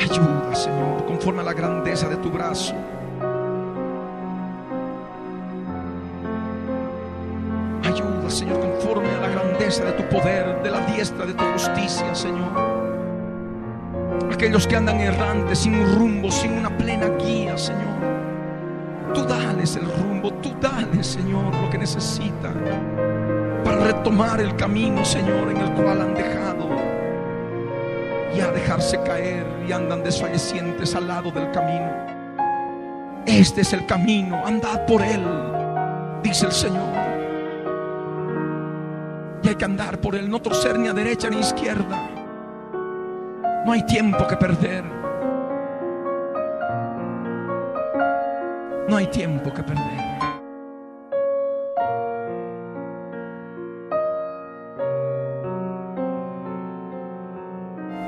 Ayuda, 0.00 0.54
Señor, 0.54 1.04
conforme 1.06 1.40
a 1.40 1.44
la 1.44 1.52
grandeza 1.52 2.08
de 2.08 2.16
tu 2.16 2.30
brazo. 2.30 2.74
Ayuda, 7.82 8.30
Señor, 8.30 8.60
conforme 8.60 9.10
a 9.10 9.20
la 9.20 9.28
grandeza 9.28 9.84
de 9.84 9.92
tu 9.92 10.04
poder, 10.04 10.62
de 10.62 10.70
la 10.70 10.80
diestra 10.86 11.26
de 11.26 11.34
tu 11.34 11.44
justicia, 11.52 12.14
Señor. 12.14 12.52
Aquellos 14.32 14.66
que 14.66 14.76
andan 14.76 15.00
errantes, 15.00 15.58
sin 15.58 15.74
un 15.74 15.98
rumbo, 15.98 16.30
sin 16.30 16.52
una 16.52 16.76
plena 16.78 17.08
guía, 17.18 17.58
Señor. 17.58 17.98
Tú 19.12 19.24
dales 19.24 19.74
el 19.74 19.90
rumbo, 19.92 20.32
tú 20.34 20.54
dales, 20.60 21.08
Señor, 21.08 21.52
lo 21.52 21.68
que 21.68 21.78
necesitan 21.78 22.99
para 23.70 23.84
retomar 23.84 24.40
el 24.40 24.56
camino, 24.56 25.04
Señor, 25.04 25.48
en 25.50 25.56
el 25.58 25.70
cual 25.72 26.00
han 26.00 26.14
dejado 26.14 26.68
y 28.34 28.40
a 28.40 28.50
dejarse 28.50 29.00
caer 29.02 29.46
y 29.66 29.72
andan 29.72 30.02
desfallecientes 30.02 30.94
al 30.94 31.06
lado 31.06 31.30
del 31.30 31.50
camino. 31.52 31.90
Este 33.26 33.60
es 33.60 33.72
el 33.72 33.86
camino, 33.86 34.44
andad 34.44 34.86
por 34.86 35.02
él, 35.02 35.24
dice 36.22 36.46
el 36.46 36.52
Señor. 36.52 36.88
Y 39.42 39.48
hay 39.48 39.54
que 39.54 39.64
andar 39.64 39.98
por 39.98 40.16
él, 40.16 40.28
no 40.28 40.40
torcer 40.40 40.78
ni 40.78 40.88
a 40.88 40.92
derecha 40.92 41.30
ni 41.30 41.36
a 41.36 41.40
izquierda. 41.40 42.10
No 43.64 43.72
hay 43.72 43.84
tiempo 43.86 44.26
que 44.26 44.36
perder. 44.36 44.84
No 48.88 48.96
hay 48.96 49.06
tiempo 49.06 49.52
que 49.52 49.62
perder. 49.62 50.09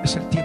Es 0.02 0.16
el 0.16 0.28
tiempo. 0.30 0.41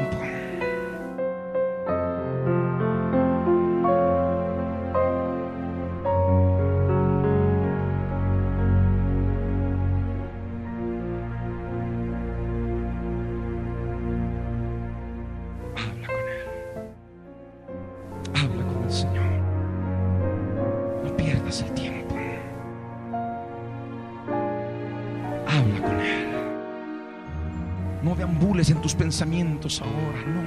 Ahora, 29.81 30.23
no. 30.25 30.43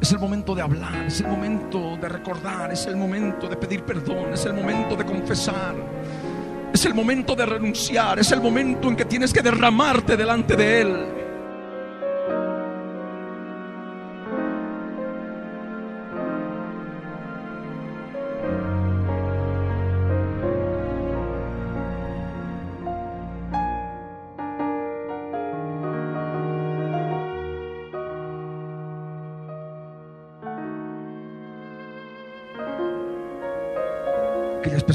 Es 0.00 0.12
el 0.12 0.18
momento 0.18 0.54
de 0.54 0.62
hablar, 0.62 1.06
es 1.06 1.20
el 1.20 1.26
momento 1.26 1.96
de 2.00 2.08
recordar, 2.08 2.72
es 2.72 2.86
el 2.86 2.96
momento 2.96 3.48
de 3.48 3.56
pedir 3.56 3.82
perdón, 3.82 4.32
es 4.32 4.44
el 4.44 4.54
momento 4.54 4.94
de 4.94 5.04
confesar, 5.04 5.74
es 6.72 6.84
el 6.84 6.94
momento 6.94 7.34
de 7.34 7.44
renunciar, 7.44 8.18
es 8.18 8.30
el 8.30 8.40
momento 8.40 8.88
en 8.88 8.96
que 8.96 9.04
tienes 9.04 9.32
que 9.32 9.42
derramarte 9.42 10.16
delante 10.16 10.54
de 10.54 10.80
Él. 10.80 11.17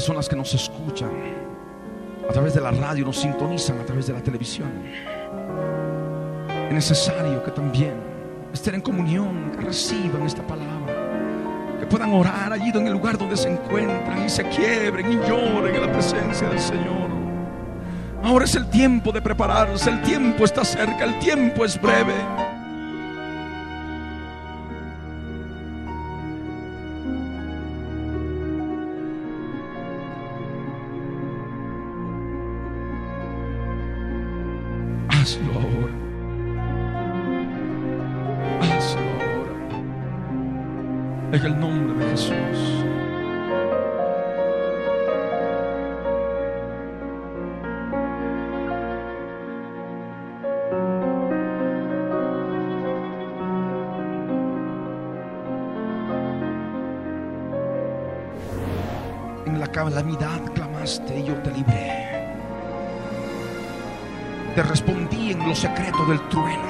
Personas 0.04 0.28
que 0.28 0.36
nos 0.36 0.52
escuchan 0.52 1.08
a 2.28 2.30
través 2.30 2.52
de 2.52 2.60
la 2.60 2.70
radio, 2.70 3.06
nos 3.06 3.16
sintonizan 3.16 3.78
a 3.78 3.86
través 3.86 4.06
de 4.06 4.12
la 4.12 4.20
televisión. 4.20 4.70
Es 6.68 6.74
necesario 6.74 7.42
que 7.42 7.50
también 7.50 7.94
estén 8.52 8.74
en 8.74 8.80
comunión, 8.82 9.52
que 9.52 9.64
reciban 9.64 10.20
esta 10.24 10.46
palabra, 10.46 11.78
que 11.80 11.86
puedan 11.86 12.12
orar 12.12 12.52
allí 12.52 12.68
en 12.68 12.86
el 12.86 12.92
lugar 12.92 13.16
donde 13.16 13.34
se 13.34 13.48
encuentran 13.48 14.26
y 14.26 14.28
se 14.28 14.46
quiebren 14.46 15.10
y 15.10 15.16
lloren 15.26 15.74
en 15.74 15.80
la 15.80 15.90
presencia 15.90 16.50
del 16.50 16.60
Señor. 16.60 17.08
Ahora 18.22 18.44
es 18.44 18.54
el 18.56 18.68
tiempo 18.68 19.10
de 19.10 19.22
prepararse, 19.22 19.88
el 19.88 20.02
tiempo 20.02 20.44
está 20.44 20.66
cerca, 20.66 21.04
el 21.04 21.18
tiempo 21.18 21.64
es 21.64 21.80
breve. 21.80 22.12
Del 66.06 66.20
trueno. 66.28 66.62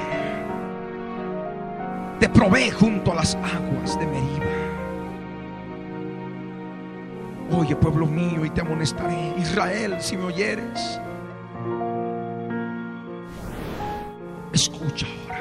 Te 2.21 2.29
probé 2.29 2.71
junto 2.71 3.13
a 3.13 3.17
las 3.17 3.35
aguas 3.35 3.99
de 3.99 4.07
Meriba. 4.07 4.45
Oye, 7.57 7.77
pueblo 7.77 8.07
mío, 8.07 8.45
y 8.45 8.51
te 8.51 8.61
amonestaré. 8.61 9.35
Israel, 9.39 9.97
si 10.01 10.17
me 10.17 10.25
oyeres. 10.25 11.01
Escucha 14.53 15.07
ahora. 15.29 15.41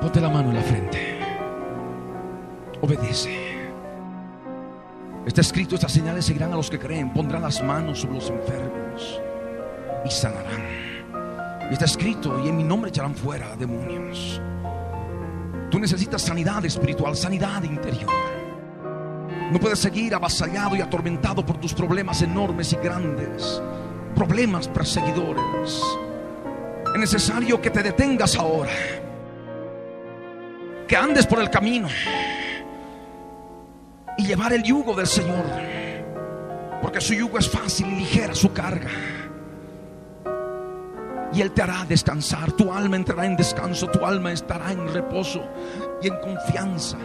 Ponte 0.00 0.20
la 0.20 0.28
mano 0.28 0.50
en 0.50 0.56
la 0.56 0.62
frente. 0.62 1.18
Obedece. 2.80 3.54
Está 5.26 5.40
escrito, 5.40 5.74
estas 5.74 5.92
señales 5.92 6.26
seguirán 6.26 6.52
a 6.52 6.56
los 6.56 6.68
que 6.68 6.78
creen, 6.78 7.12
pondrán 7.12 7.42
las 7.42 7.62
manos 7.62 8.00
sobre 8.00 8.16
los 8.16 8.28
enfermos 8.28 9.20
y 10.04 10.10
sanarán. 10.10 10.93
Y 11.70 11.72
está 11.72 11.86
escrito, 11.86 12.40
y 12.44 12.48
en 12.48 12.56
mi 12.56 12.64
nombre 12.64 12.90
echarán 12.90 13.14
fuera 13.14 13.56
demonios. 13.56 14.40
Tú 15.70 15.78
necesitas 15.78 16.22
sanidad 16.22 16.64
espiritual, 16.64 17.16
sanidad 17.16 17.62
interior. 17.62 18.12
No 19.50 19.58
puedes 19.58 19.78
seguir 19.78 20.14
avasallado 20.14 20.76
y 20.76 20.80
atormentado 20.80 21.44
por 21.44 21.58
tus 21.58 21.74
problemas 21.74 22.22
enormes 22.22 22.72
y 22.72 22.76
grandes, 22.76 23.62
problemas 24.14 24.68
perseguidores. 24.68 25.82
Es 26.94 27.00
necesario 27.00 27.60
que 27.60 27.70
te 27.70 27.82
detengas 27.82 28.36
ahora, 28.36 28.72
que 30.86 30.96
andes 30.96 31.26
por 31.26 31.40
el 31.40 31.50
camino 31.50 31.88
y 34.16 34.26
llevar 34.26 34.52
el 34.52 34.62
yugo 34.62 34.94
del 34.94 35.06
Señor. 35.06 35.44
Porque 36.80 37.00
su 37.00 37.14
yugo 37.14 37.38
es 37.38 37.48
fácil 37.48 37.86
y 37.88 37.96
ligera 37.96 38.34
su 38.34 38.52
carga. 38.52 38.90
Y 41.34 41.40
Él 41.40 41.50
te 41.52 41.62
hará 41.62 41.84
descansar. 41.84 42.52
Tu 42.52 42.72
alma 42.72 42.96
entrará 42.96 43.26
en 43.26 43.36
descanso. 43.36 43.88
Tu 43.88 44.04
alma 44.04 44.32
estará 44.32 44.72
en 44.72 44.86
reposo 44.92 45.42
y 46.00 46.08
en 46.08 46.16
confianza. 46.20 46.96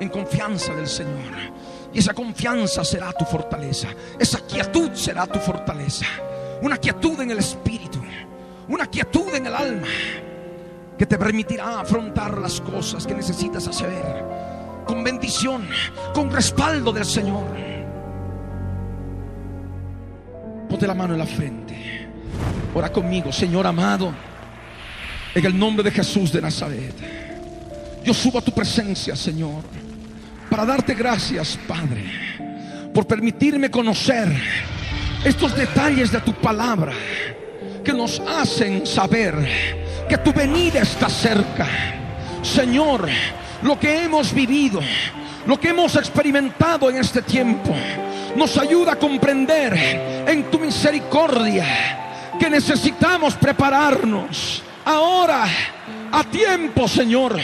En 0.00 0.08
confianza 0.08 0.74
del 0.74 0.88
Señor. 0.88 1.32
Y 1.92 2.00
esa 2.00 2.12
confianza 2.12 2.84
será 2.84 3.12
tu 3.12 3.24
fortaleza. 3.24 3.88
Esa 4.18 4.40
quietud 4.40 4.92
será 4.94 5.26
tu 5.26 5.38
fortaleza. 5.38 6.06
Una 6.62 6.76
quietud 6.76 7.20
en 7.20 7.30
el 7.30 7.38
espíritu. 7.38 8.00
Una 8.68 8.86
quietud 8.86 9.32
en 9.34 9.46
el 9.46 9.54
alma. 9.54 9.86
Que 10.98 11.06
te 11.06 11.16
permitirá 11.16 11.80
afrontar 11.80 12.36
las 12.38 12.60
cosas 12.60 13.06
que 13.06 13.14
necesitas 13.14 13.68
hacer 13.68 14.24
con 14.88 15.04
bendición, 15.04 15.68
con 16.14 16.30
respaldo 16.30 16.90
del 16.92 17.04
Señor. 17.04 17.44
Ponte 20.68 20.86
la 20.86 20.94
mano 20.94 21.12
en 21.12 21.18
la 21.18 21.26
frente. 21.26 21.97
Ora 22.74 22.92
conmigo, 22.92 23.32
Señor 23.32 23.66
amado, 23.66 24.14
en 25.34 25.44
el 25.44 25.58
nombre 25.58 25.82
de 25.82 25.90
Jesús 25.90 26.32
de 26.32 26.40
Nazaret. 26.40 26.94
Yo 28.04 28.14
subo 28.14 28.38
a 28.38 28.42
tu 28.42 28.52
presencia, 28.52 29.16
Señor, 29.16 29.62
para 30.50 30.64
darte 30.64 30.94
gracias, 30.94 31.58
Padre, 31.66 32.04
por 32.94 33.06
permitirme 33.06 33.70
conocer 33.70 34.28
estos 35.24 35.56
detalles 35.56 36.12
de 36.12 36.20
tu 36.20 36.32
palabra 36.34 36.92
que 37.84 37.92
nos 37.92 38.20
hacen 38.20 38.86
saber 38.86 39.34
que 40.08 40.18
tu 40.18 40.32
venida 40.32 40.80
está 40.80 41.08
cerca. 41.08 41.66
Señor, 42.42 43.08
lo 43.62 43.78
que 43.78 44.04
hemos 44.04 44.32
vivido, 44.32 44.80
lo 45.46 45.58
que 45.58 45.70
hemos 45.70 45.96
experimentado 45.96 46.88
en 46.90 46.96
este 46.96 47.22
tiempo, 47.22 47.74
nos 48.36 48.56
ayuda 48.56 48.92
a 48.92 48.96
comprender 48.96 49.74
en 50.26 50.50
tu 50.50 50.58
misericordia 50.58 52.07
que 52.38 52.48
necesitamos 52.48 53.34
prepararnos 53.34 54.62
ahora 54.84 55.46
a 56.12 56.24
tiempo, 56.24 56.86
Señor. 56.86 57.38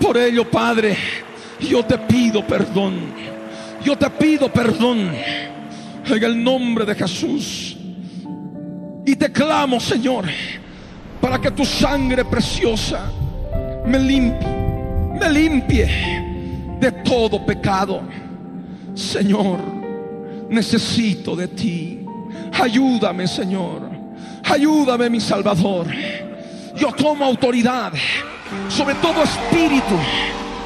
Por 0.00 0.16
ello, 0.16 0.50
Padre, 0.50 0.96
yo 1.60 1.84
te 1.84 1.98
pido 1.98 2.46
perdón. 2.46 3.14
Yo 3.82 3.96
te 3.96 4.10
pido 4.10 4.52
perdón 4.52 5.12
en 6.04 6.24
el 6.24 6.42
nombre 6.42 6.84
de 6.84 6.94
Jesús. 6.94 7.76
Y 9.04 9.14
te 9.14 9.30
clamo, 9.30 9.78
Señor, 9.78 10.24
para 11.20 11.40
que 11.40 11.50
tu 11.52 11.64
sangre 11.64 12.24
preciosa 12.24 13.10
me 13.86 13.98
limpie 13.98 14.56
me 15.18 15.30
limpie 15.30 15.86
de 16.78 16.92
todo 17.04 17.44
pecado. 17.44 18.02
Señor, 18.94 19.58
necesito 20.48 21.34
de 21.34 21.48
ti. 21.48 22.00
Ayúdame, 22.52 23.26
Señor. 23.26 23.95
Ayúdame, 24.50 25.10
mi 25.10 25.20
Salvador. 25.20 25.86
Yo 26.76 26.92
tomo 26.92 27.24
autoridad 27.24 27.92
sobre 28.68 28.94
todo 28.96 29.22
espíritu 29.22 29.94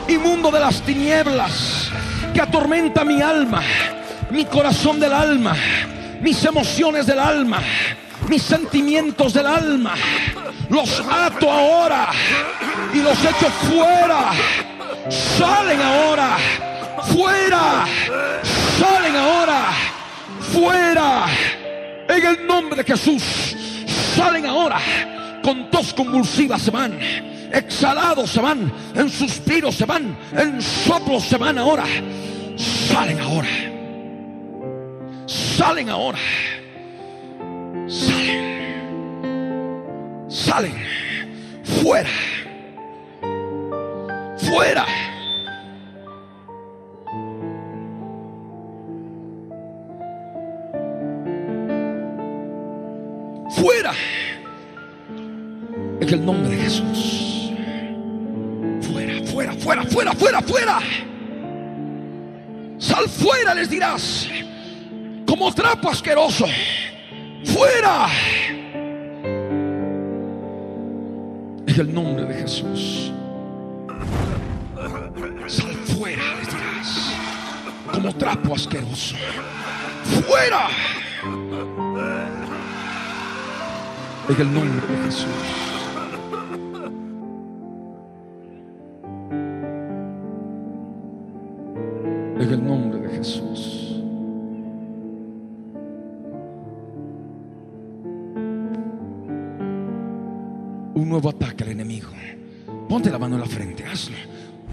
inmundo 0.08 0.50
de 0.50 0.60
las 0.60 0.82
tinieblas 0.82 1.90
que 2.34 2.40
atormenta 2.40 3.04
mi 3.04 3.22
alma, 3.22 3.62
mi 4.30 4.44
corazón 4.44 5.00
del 5.00 5.12
alma, 5.12 5.54
mis 6.20 6.44
emociones 6.44 7.06
del 7.06 7.18
alma, 7.18 7.60
mis 8.28 8.42
sentimientos 8.42 9.32
del 9.32 9.46
alma. 9.46 9.94
Los 10.68 11.00
ato 11.00 11.50
ahora 11.50 12.10
y 12.94 12.98
los 12.98 13.18
echo 13.24 13.50
fuera. 13.68 14.30
Salen 15.08 15.80
ahora. 15.80 16.36
Fuera. 17.12 17.86
Salen 18.78 19.16
ahora. 19.16 19.62
Fuera. 20.52 21.26
En 22.08 22.26
el 22.26 22.46
nombre 22.46 22.76
de 22.76 22.84
Jesús. 22.84 23.56
Salen 24.20 24.44
ahora. 24.44 24.78
Con 25.42 25.70
tos 25.70 25.94
convulsivas 25.94 26.60
se 26.60 26.70
van. 26.70 26.92
Exhalados 27.52 28.28
se 28.28 28.40
van. 28.40 28.70
En 28.94 29.08
suspiros 29.08 29.76
se 29.76 29.86
van. 29.86 30.14
En 30.32 30.60
soplos 30.60 31.24
se 31.24 31.38
van 31.38 31.56
ahora. 31.56 31.84
Salen 32.56 33.18
ahora. 33.18 33.48
Salen 35.26 35.88
ahora. 35.88 36.18
Salen. 37.88 38.50
Salen. 40.28 40.74
Fuera. 41.64 42.10
Fuera. 44.36 45.09
Fuera. 53.60 53.92
En 56.00 56.08
el 56.08 56.24
nombre 56.24 56.56
de 56.56 56.62
Jesús. 56.62 57.52
Fuera, 58.90 59.22
fuera, 59.26 59.52
fuera, 59.52 59.84
fuera, 59.84 60.12
fuera, 60.14 60.40
fuera. 60.40 60.78
Sal 62.78 63.06
fuera, 63.06 63.54
les 63.54 63.68
dirás. 63.68 64.30
Como 65.26 65.52
trapo 65.54 65.90
asqueroso. 65.90 66.46
Fuera. 67.44 68.08
En 71.66 71.80
el 71.80 71.94
nombre 71.94 72.24
de 72.24 72.34
Jesús. 72.36 73.12
Sal 75.48 75.74
fuera, 75.98 76.22
les 76.38 76.48
dirás. 76.48 77.14
Como 77.92 78.14
trapo 78.14 78.54
asqueroso. 78.54 79.16
Fuera. 80.26 80.68
En 84.30 84.40
el 84.40 84.54
nombre 84.54 84.86
de 84.86 84.96
Jesús. 85.06 85.26
En 92.38 92.48
el 92.48 92.64
nombre 92.64 93.00
de 93.00 93.08
Jesús. 93.08 93.96
Un 100.94 101.08
nuevo 101.08 101.30
ataque 101.30 101.64
al 101.64 101.70
enemigo. 101.70 102.10
Ponte 102.88 103.10
la 103.10 103.18
mano 103.18 103.34
en 103.34 103.40
la 103.40 103.48
frente, 103.48 103.84
hazlo. 103.84 104.14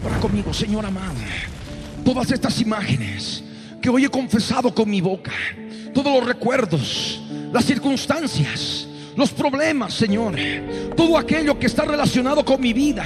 Ora 0.05 0.19
conmigo, 0.19 0.53
Señor 0.53 0.85
amado. 0.85 1.15
Todas 2.05 2.29
estas 2.29 2.61
imágenes 2.61 3.43
que 3.81 3.89
hoy 3.89 4.05
he 4.05 4.09
confesado 4.09 4.71
con 4.75 4.87
mi 4.87 5.01
boca, 5.01 5.31
todos 5.95 6.13
los 6.13 6.27
recuerdos, 6.27 7.23
las 7.51 7.65
circunstancias, 7.65 8.86
los 9.17 9.31
problemas, 9.31 9.93
Señor, 9.93 10.35
todo 10.95 11.17
aquello 11.17 11.59
que 11.59 11.65
está 11.65 11.83
relacionado 11.83 12.45
con 12.45 12.61
mi 12.61 12.71
vida 12.71 13.05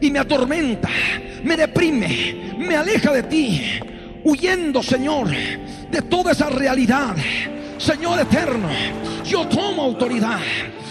y 0.00 0.10
me 0.10 0.18
atormenta, 0.18 0.88
me 1.44 1.56
deprime, 1.56 2.54
me 2.58 2.74
aleja 2.74 3.12
de 3.12 3.22
ti, 3.22 3.62
huyendo, 4.24 4.82
Señor, 4.82 5.28
de 5.28 6.02
toda 6.02 6.32
esa 6.32 6.50
realidad. 6.50 7.14
Señor 7.78 8.18
eterno, 8.18 8.68
yo 9.24 9.46
tomo 9.46 9.82
autoridad 9.82 10.40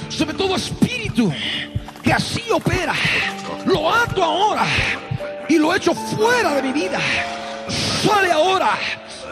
sobre 0.10 0.34
todo 0.36 0.56
espíritu 0.56 1.32
que 2.04 2.14
así 2.14 2.44
opera. 2.52 2.94
Lo 3.66 3.92
ato 3.92 4.24
ahora 4.24 4.66
y 5.50 5.58
lo 5.58 5.74
echo 5.74 5.94
fuera 5.94 6.56
de 6.56 6.62
mi 6.62 6.72
vida. 6.72 7.00
Sale 7.68 8.32
ahora, 8.32 8.78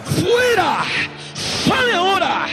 fuera, 0.03 0.83
sale 1.35 1.93
ahora, 1.93 2.47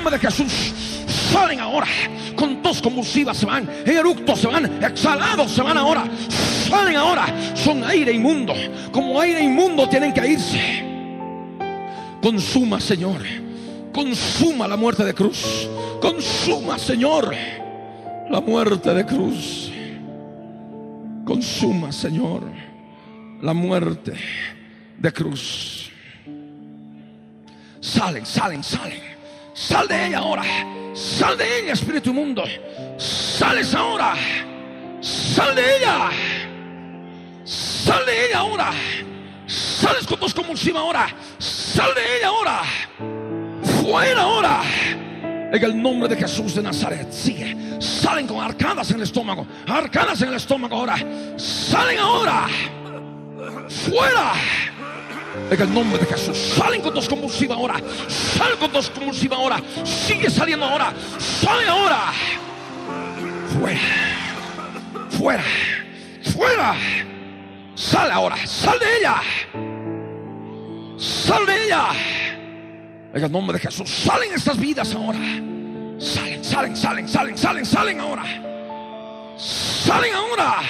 nombre 0.00 0.18
de 0.18 0.26
Jesús, 0.30 1.04
salen 1.30 1.60
ahora. 1.60 1.86
Con 2.34 2.62
tos 2.62 2.80
convulsivas 2.80 3.36
se 3.36 3.44
van, 3.44 3.68
eructos 3.84 4.40
se 4.40 4.46
van, 4.46 4.82
exhalados 4.82 5.50
se 5.50 5.60
van 5.60 5.76
ahora. 5.76 6.04
Salen 6.68 6.96
ahora, 6.96 7.26
son 7.54 7.84
aire 7.84 8.12
inmundo. 8.12 8.54
Como 8.92 9.20
aire 9.20 9.42
inmundo 9.42 9.86
tienen 9.88 10.14
que 10.14 10.26
irse. 10.26 10.84
Consuma, 12.22 12.80
Señor. 12.80 13.20
Consuma 13.92 14.66
la 14.66 14.76
muerte 14.76 15.04
de 15.04 15.12
cruz. 15.12 15.68
Consuma, 16.00 16.78
Señor, 16.78 17.34
la 18.30 18.40
muerte 18.40 18.94
de 18.94 19.04
cruz. 19.04 19.70
Consuma, 21.26 21.92
Señor, 21.92 22.42
la 23.42 23.52
muerte 23.52 24.14
de 24.96 25.12
cruz. 25.12 25.90
Salen, 27.80 28.24
salen, 28.24 28.64
salen. 28.64 29.09
Sal 29.60 29.86
de 29.86 30.06
ella 30.06 30.18
ahora. 30.18 30.42
Sal 30.94 31.36
de 31.36 31.58
ella, 31.58 31.74
espíritu 31.74 32.10
inmundo. 32.10 32.44
Sales 32.96 33.74
ahora. 33.74 34.14
Sal 35.00 35.54
de 35.54 35.76
ella. 35.76 36.10
Sal 37.44 38.06
de 38.06 38.26
ella 38.26 38.38
ahora. 38.38 38.70
Sales 39.46 40.06
con 40.06 40.18
tos 40.18 40.32
convulsiva 40.32 40.80
ahora. 40.80 41.08
Sal 41.38 41.90
de 41.94 42.16
ella 42.16 42.28
ahora. 42.28 42.62
Fuera 43.82 44.22
ahora. 44.22 44.62
En 45.52 45.62
el 45.62 45.82
nombre 45.82 46.08
de 46.08 46.16
Jesús 46.16 46.54
de 46.54 46.62
Nazaret. 46.62 47.12
Sigue. 47.12 47.54
Salen 47.80 48.26
con 48.26 48.40
arcadas 48.42 48.90
en 48.90 48.96
el 48.96 49.02
estómago. 49.02 49.46
Arcadas 49.68 50.22
en 50.22 50.30
el 50.30 50.36
estómago 50.36 50.74
ahora. 50.74 50.96
Salen 51.36 51.98
ahora. 51.98 52.48
Fuera. 53.68 54.32
En 55.50 55.60
el 55.60 55.74
nombre 55.74 55.98
de 55.98 56.06
Jesús. 56.06 56.38
Salen 56.56 56.80
con 56.80 56.94
tos 56.94 57.08
convulsiva 57.08 57.56
ahora. 57.56 57.74
Salen 58.08 58.56
con 58.56 58.70
tos 58.70 58.88
convulsiva 58.90 59.36
ahora. 59.36 59.60
Sigue 59.84 60.30
saliendo 60.30 60.64
ahora. 60.64 60.94
Sale 61.18 61.66
ahora. 61.68 62.12
Fuera. 63.58 63.80
Fuera. 65.10 65.44
Fuera. 66.32 66.74
Sale 67.74 68.12
ahora. 68.12 68.36
Sal 68.46 68.78
de 68.78 68.98
ella. 68.98 69.16
Sal 70.96 71.44
de 71.44 71.64
ella. 71.64 71.86
En 73.12 73.24
el 73.24 73.32
nombre 73.32 73.58
de 73.58 73.64
Jesús. 73.64 73.90
Salen 73.90 74.32
estas 74.32 74.56
vidas 74.56 74.94
ahora. 74.94 75.18
Salen, 75.98 76.44
salen, 76.44 76.76
salen, 76.76 77.08
salen, 77.08 77.36
salen, 77.36 77.66
salen 77.66 78.00
ahora. 78.00 78.22
Salen 79.36 80.14
ahora. 80.14 80.60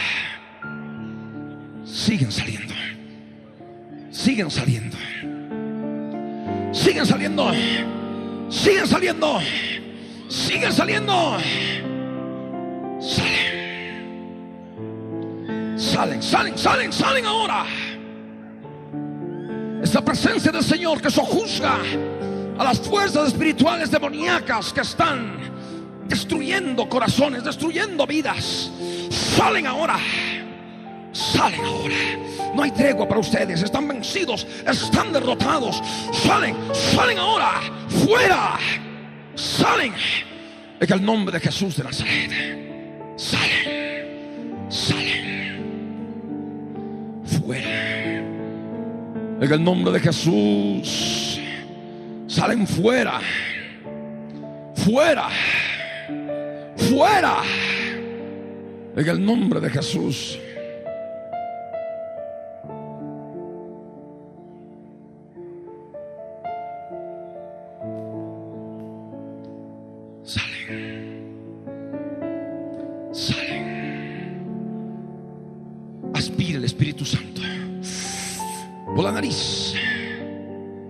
Siguen 1.84 2.32
saliendo. 2.32 2.79
Siguen 4.10 4.50
saliendo. 4.50 4.96
Siguen 6.72 7.06
saliendo. 7.06 7.52
Siguen 8.48 8.86
saliendo. 8.86 9.40
Siguen 10.28 10.72
saliendo. 10.72 11.38
Salen. 13.00 13.50
Salen, 15.78 16.22
salen, 16.22 16.58
salen, 16.58 16.92
salen 16.92 17.26
ahora. 17.26 17.64
Esta 19.82 20.04
presencia 20.04 20.52
del 20.52 20.62
Señor 20.64 21.00
que 21.00 21.10
sojuzga 21.10 21.78
a 22.58 22.64
las 22.64 22.80
fuerzas 22.80 23.28
espirituales 23.28 23.90
demoníacas 23.90 24.72
que 24.72 24.82
están 24.82 25.38
destruyendo 26.06 26.88
corazones, 26.88 27.44
destruyendo 27.44 28.06
vidas. 28.06 28.70
Salen 29.10 29.66
ahora. 29.66 29.98
Salen 31.20 31.60
ahora. 31.64 31.94
No 32.54 32.62
hay 32.62 32.70
tregua 32.70 33.06
para 33.06 33.20
ustedes. 33.20 33.62
Están 33.62 33.86
vencidos. 33.86 34.46
Están 34.66 35.12
derrotados. 35.12 35.82
Salen. 36.12 36.56
Salen 36.72 37.18
ahora. 37.18 37.60
Fuera. 37.88 38.58
Salen. 39.34 39.92
En 40.80 40.92
el 40.92 41.04
nombre 41.04 41.38
de 41.38 41.40
Jesús 41.40 41.76
de 41.76 41.84
Nazaret. 41.84 42.30
Salen. 43.16 44.66
Salen. 44.70 45.60
Fuera. 47.24 48.16
En 49.40 49.52
el 49.52 49.62
nombre 49.62 49.92
de 49.92 50.00
Jesús. 50.00 51.38
Salen 52.26 52.66
fuera. 52.66 53.20
Fuera. 54.74 55.28
Fuera. 56.76 57.42
En 58.96 59.08
el 59.08 59.24
nombre 59.24 59.60
de 59.60 59.68
Jesús. 59.70 60.38
La 79.02 79.12
nariz. 79.12 79.74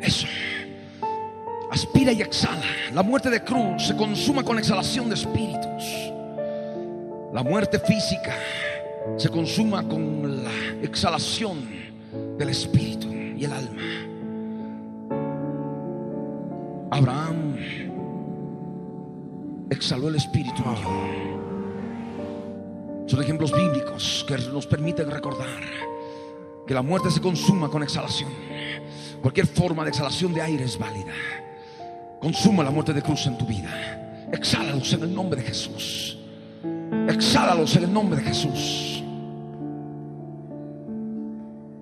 Eso. 0.00 0.26
Aspira 1.70 2.10
y 2.12 2.20
exhala. 2.20 2.64
La 2.92 3.04
muerte 3.04 3.30
de 3.30 3.44
cruz 3.44 3.86
se 3.86 3.96
consuma 3.96 4.42
con 4.42 4.58
exhalación 4.58 5.08
de 5.08 5.14
espíritus. 5.14 5.84
La 7.32 7.44
muerte 7.44 7.78
física 7.78 8.34
se 9.16 9.28
consuma 9.28 9.84
con 9.84 10.42
la 10.42 10.50
exhalación 10.82 11.58
del 12.36 12.48
espíritu 12.48 13.08
y 13.12 13.44
el 13.44 13.52
alma. 13.52 13.82
Abraham 16.90 17.56
exhaló 19.70 20.08
el 20.08 20.16
espíritu. 20.16 20.64
Son 23.06 23.22
ejemplos 23.22 23.52
bíblicos 23.52 24.24
que 24.26 24.36
nos 24.36 24.66
permiten 24.66 25.08
recordar 25.08 25.89
que 26.70 26.74
la 26.74 26.82
muerte 26.82 27.10
se 27.10 27.20
consuma 27.20 27.68
con 27.68 27.82
exhalación. 27.82 28.30
Cualquier 29.20 29.48
forma 29.48 29.82
de 29.82 29.90
exhalación 29.90 30.32
de 30.32 30.40
aire 30.40 30.62
es 30.62 30.78
válida. 30.78 31.10
Consuma 32.20 32.62
la 32.62 32.70
muerte 32.70 32.92
de 32.92 33.02
cruz 33.02 33.26
en 33.26 33.36
tu 33.36 33.44
vida. 33.44 34.28
Exhálalos 34.30 34.92
en 34.92 35.02
el 35.02 35.12
nombre 35.12 35.40
de 35.40 35.48
Jesús. 35.48 36.16
Exhálalos 37.08 37.74
en 37.74 37.82
el 37.82 37.92
nombre 37.92 38.20
de 38.20 38.22
Jesús. 38.22 39.02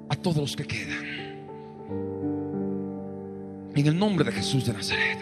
A 0.08 0.16
todos 0.16 0.38
los 0.38 0.56
que 0.56 0.66
quedan. 0.66 1.04
En 3.74 3.86
el 3.86 3.98
nombre 3.98 4.24
de 4.24 4.32
Jesús 4.32 4.64
de 4.64 4.72
Nazaret. 4.72 5.18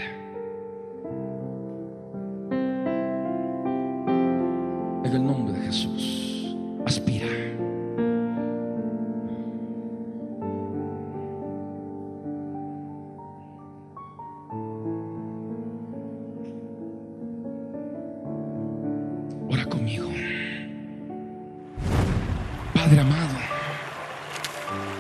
En 5.05 5.13
el 5.13 5.27
nombre 5.27 5.55
de 5.55 5.67
Jesús. 5.67 6.26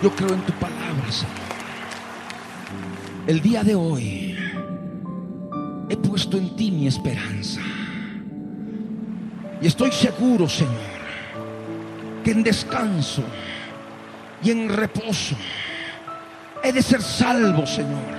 Yo 0.06 0.14
creo 0.14 0.34
en 0.34 0.42
tu 0.42 0.52
palabra, 0.52 1.10
Señor. 1.10 1.34
El 3.26 3.40
día 3.42 3.64
de 3.64 3.74
hoy 3.74 4.38
he 5.88 5.96
puesto 5.96 6.36
en 6.38 6.54
ti 6.54 6.70
mi 6.70 6.86
esperanza. 6.86 7.60
Y 9.60 9.66
estoy 9.66 9.90
seguro, 9.90 10.48
Señor, 10.48 10.94
que 12.22 12.30
en 12.30 12.44
descanso 12.44 13.24
y 14.44 14.52
en 14.52 14.68
reposo 14.68 15.34
he 16.62 16.72
de 16.72 16.82
ser 16.82 17.02
salvo, 17.02 17.66
Señor. 17.66 18.14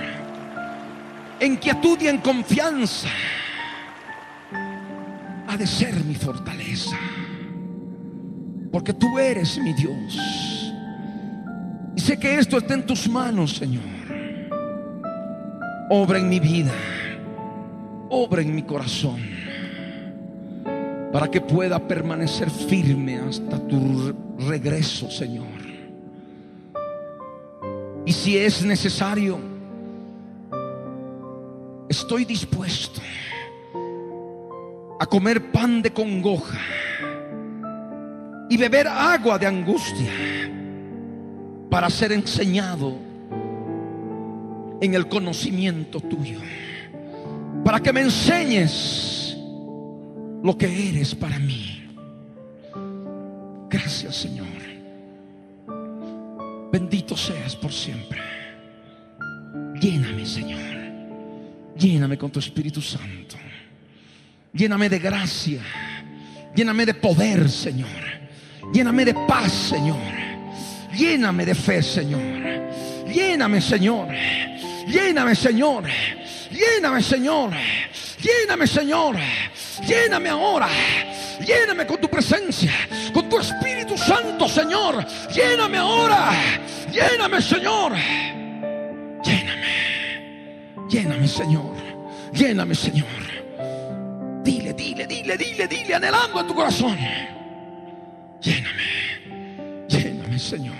En 1.40 1.56
quietud 1.56 1.98
y 2.02 2.08
en 2.08 2.18
confianza 2.18 3.08
ha 5.48 5.56
de 5.56 5.66
ser 5.66 5.94
mi 6.04 6.16
fortaleza. 6.16 6.98
Porque 8.70 8.92
tú 8.92 9.18
eres 9.18 9.56
mi 9.56 9.72
Dios. 9.72 10.57
Y 11.98 12.00
sé 12.00 12.16
que 12.16 12.38
esto 12.38 12.58
está 12.58 12.74
en 12.74 12.86
tus 12.86 13.08
manos, 13.08 13.56
Señor. 13.56 13.82
Obra 15.90 16.20
en 16.20 16.28
mi 16.28 16.38
vida. 16.38 16.70
obra 18.08 18.40
en 18.40 18.54
mi 18.54 18.62
corazón 18.62 19.20
para 21.12 21.28
que 21.28 21.40
pueda 21.40 21.80
permanecer 21.80 22.50
firme 22.50 23.18
hasta 23.18 23.58
tu 23.66 24.14
regreso, 24.38 25.10
Señor. 25.10 25.58
Y 28.06 28.12
si 28.12 28.38
es 28.38 28.64
necesario, 28.64 29.40
estoy 31.88 32.24
dispuesto 32.24 33.00
a 35.00 35.04
comer 35.04 35.50
pan 35.50 35.82
de 35.82 35.92
congoja 35.92 36.60
y 38.48 38.56
beber 38.56 38.86
agua 38.86 39.36
de 39.36 39.46
angustia 39.46 40.12
para 41.70 41.90
ser 41.90 42.12
enseñado 42.12 42.96
en 44.80 44.94
el 44.94 45.08
conocimiento 45.08 46.00
tuyo, 46.00 46.38
para 47.64 47.80
que 47.80 47.92
me 47.92 48.00
enseñes 48.00 49.36
lo 50.42 50.56
que 50.56 50.88
eres 50.88 51.14
para 51.14 51.38
mí. 51.38 51.84
Gracias 53.68 54.16
Señor. 54.16 54.46
Bendito 56.72 57.16
seas 57.16 57.56
por 57.56 57.72
siempre. 57.72 58.20
Lléname 59.80 60.24
Señor. 60.24 60.58
Lléname 61.76 62.18
con 62.18 62.30
tu 62.30 62.38
Espíritu 62.38 62.80
Santo. 62.80 63.36
Lléname 64.52 64.88
de 64.88 64.98
gracia. 64.98 65.60
Lléname 66.54 66.86
de 66.86 66.94
poder 66.94 67.48
Señor. 67.48 67.88
Lléname 68.72 69.04
de 69.04 69.14
paz 69.14 69.52
Señor. 69.52 70.17
Lléname 70.98 71.46
de 71.46 71.54
fe 71.54 71.80
Señor. 71.80 72.20
Lléname 73.06 73.60
Señor. 73.60 74.08
Lléname 74.86 75.34
Señor. 75.34 75.84
Lléname 76.50 77.02
Señor. 77.02 77.50
Lléname 78.20 78.66
Señor. 78.66 79.16
Lléname 79.86 80.28
ahora. 80.28 80.68
Lléname 81.40 81.86
con 81.86 82.00
tu 82.00 82.08
presencia, 82.08 82.72
con 83.12 83.28
tu 83.28 83.38
Espíritu 83.38 83.96
Santo, 83.96 84.48
Señor. 84.48 85.06
Lléname 85.32 85.78
ahora. 85.78 86.32
Lléname, 86.92 87.40
Señor. 87.40 87.92
Lléname. 89.22 90.88
Lléname, 90.88 91.28
Señor. 91.28 91.76
Lléname, 92.32 92.74
Señor. 92.74 93.06
Dile, 94.42 94.72
dile, 94.72 95.06
dile, 95.06 95.36
dile, 95.36 95.68
dile, 95.68 95.94
anhelando 95.94 96.40
en 96.40 96.46
tu 96.46 96.54
corazón. 96.54 96.98
Lléname. 98.40 98.87
Señor. 100.38 100.74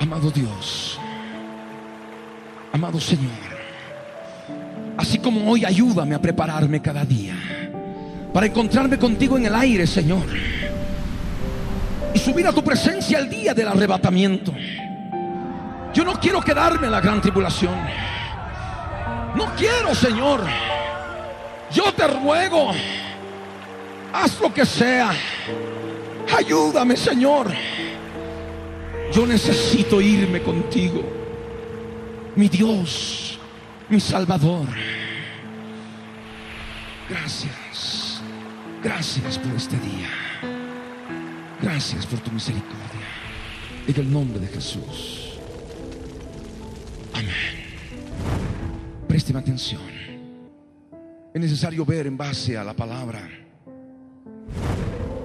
Amado 0.00 0.30
Dios, 0.30 0.98
amado 2.72 3.00
Señor, 3.00 3.30
así 4.96 5.18
como 5.18 5.50
hoy 5.50 5.64
ayúdame 5.64 6.14
a 6.14 6.20
prepararme 6.20 6.80
cada 6.80 7.04
día 7.04 7.34
para 8.34 8.46
encontrarme 8.46 8.98
contigo 8.98 9.38
en 9.38 9.46
el 9.46 9.54
aire, 9.54 9.86
Señor, 9.86 10.24
y 12.14 12.18
subir 12.18 12.46
a 12.46 12.52
tu 12.52 12.62
presencia 12.62 13.18
el 13.18 13.28
día 13.28 13.52
del 13.52 13.68
arrebatamiento. 13.68 14.54
Yo 15.92 16.04
no 16.04 16.18
quiero 16.18 16.40
quedarme 16.40 16.86
en 16.86 16.92
la 16.92 17.00
gran 17.00 17.20
tribulación. 17.20 17.74
No 19.34 19.52
quiero, 19.56 19.94
Señor. 19.94 20.40
Yo 21.72 21.92
te 21.92 22.06
ruego, 22.06 22.70
haz 24.12 24.40
lo 24.40 24.54
que 24.54 24.64
sea. 24.64 25.12
Ayúdame, 26.36 26.96
Señor. 26.96 27.52
Yo 29.12 29.26
necesito 29.26 30.00
irme 30.00 30.40
contigo, 30.42 31.02
mi 32.36 32.48
Dios, 32.48 33.38
mi 33.88 34.00
Salvador. 34.00 34.66
Gracias, 37.08 38.22
gracias 38.82 39.38
por 39.38 39.54
este 39.54 39.76
día. 39.76 40.23
Gracias 41.64 42.04
por 42.04 42.18
tu 42.18 42.30
misericordia. 42.30 43.08
En 43.86 43.96
el 43.96 44.12
nombre 44.12 44.38
de 44.38 44.48
Jesús. 44.48 45.38
Amén. 47.14 47.32
Présteme 49.08 49.38
atención. 49.38 49.80
Es 51.32 51.40
necesario 51.40 51.86
ver 51.86 52.06
en 52.06 52.18
base 52.18 52.58
a 52.58 52.64
la 52.64 52.74
palabra 52.74 53.30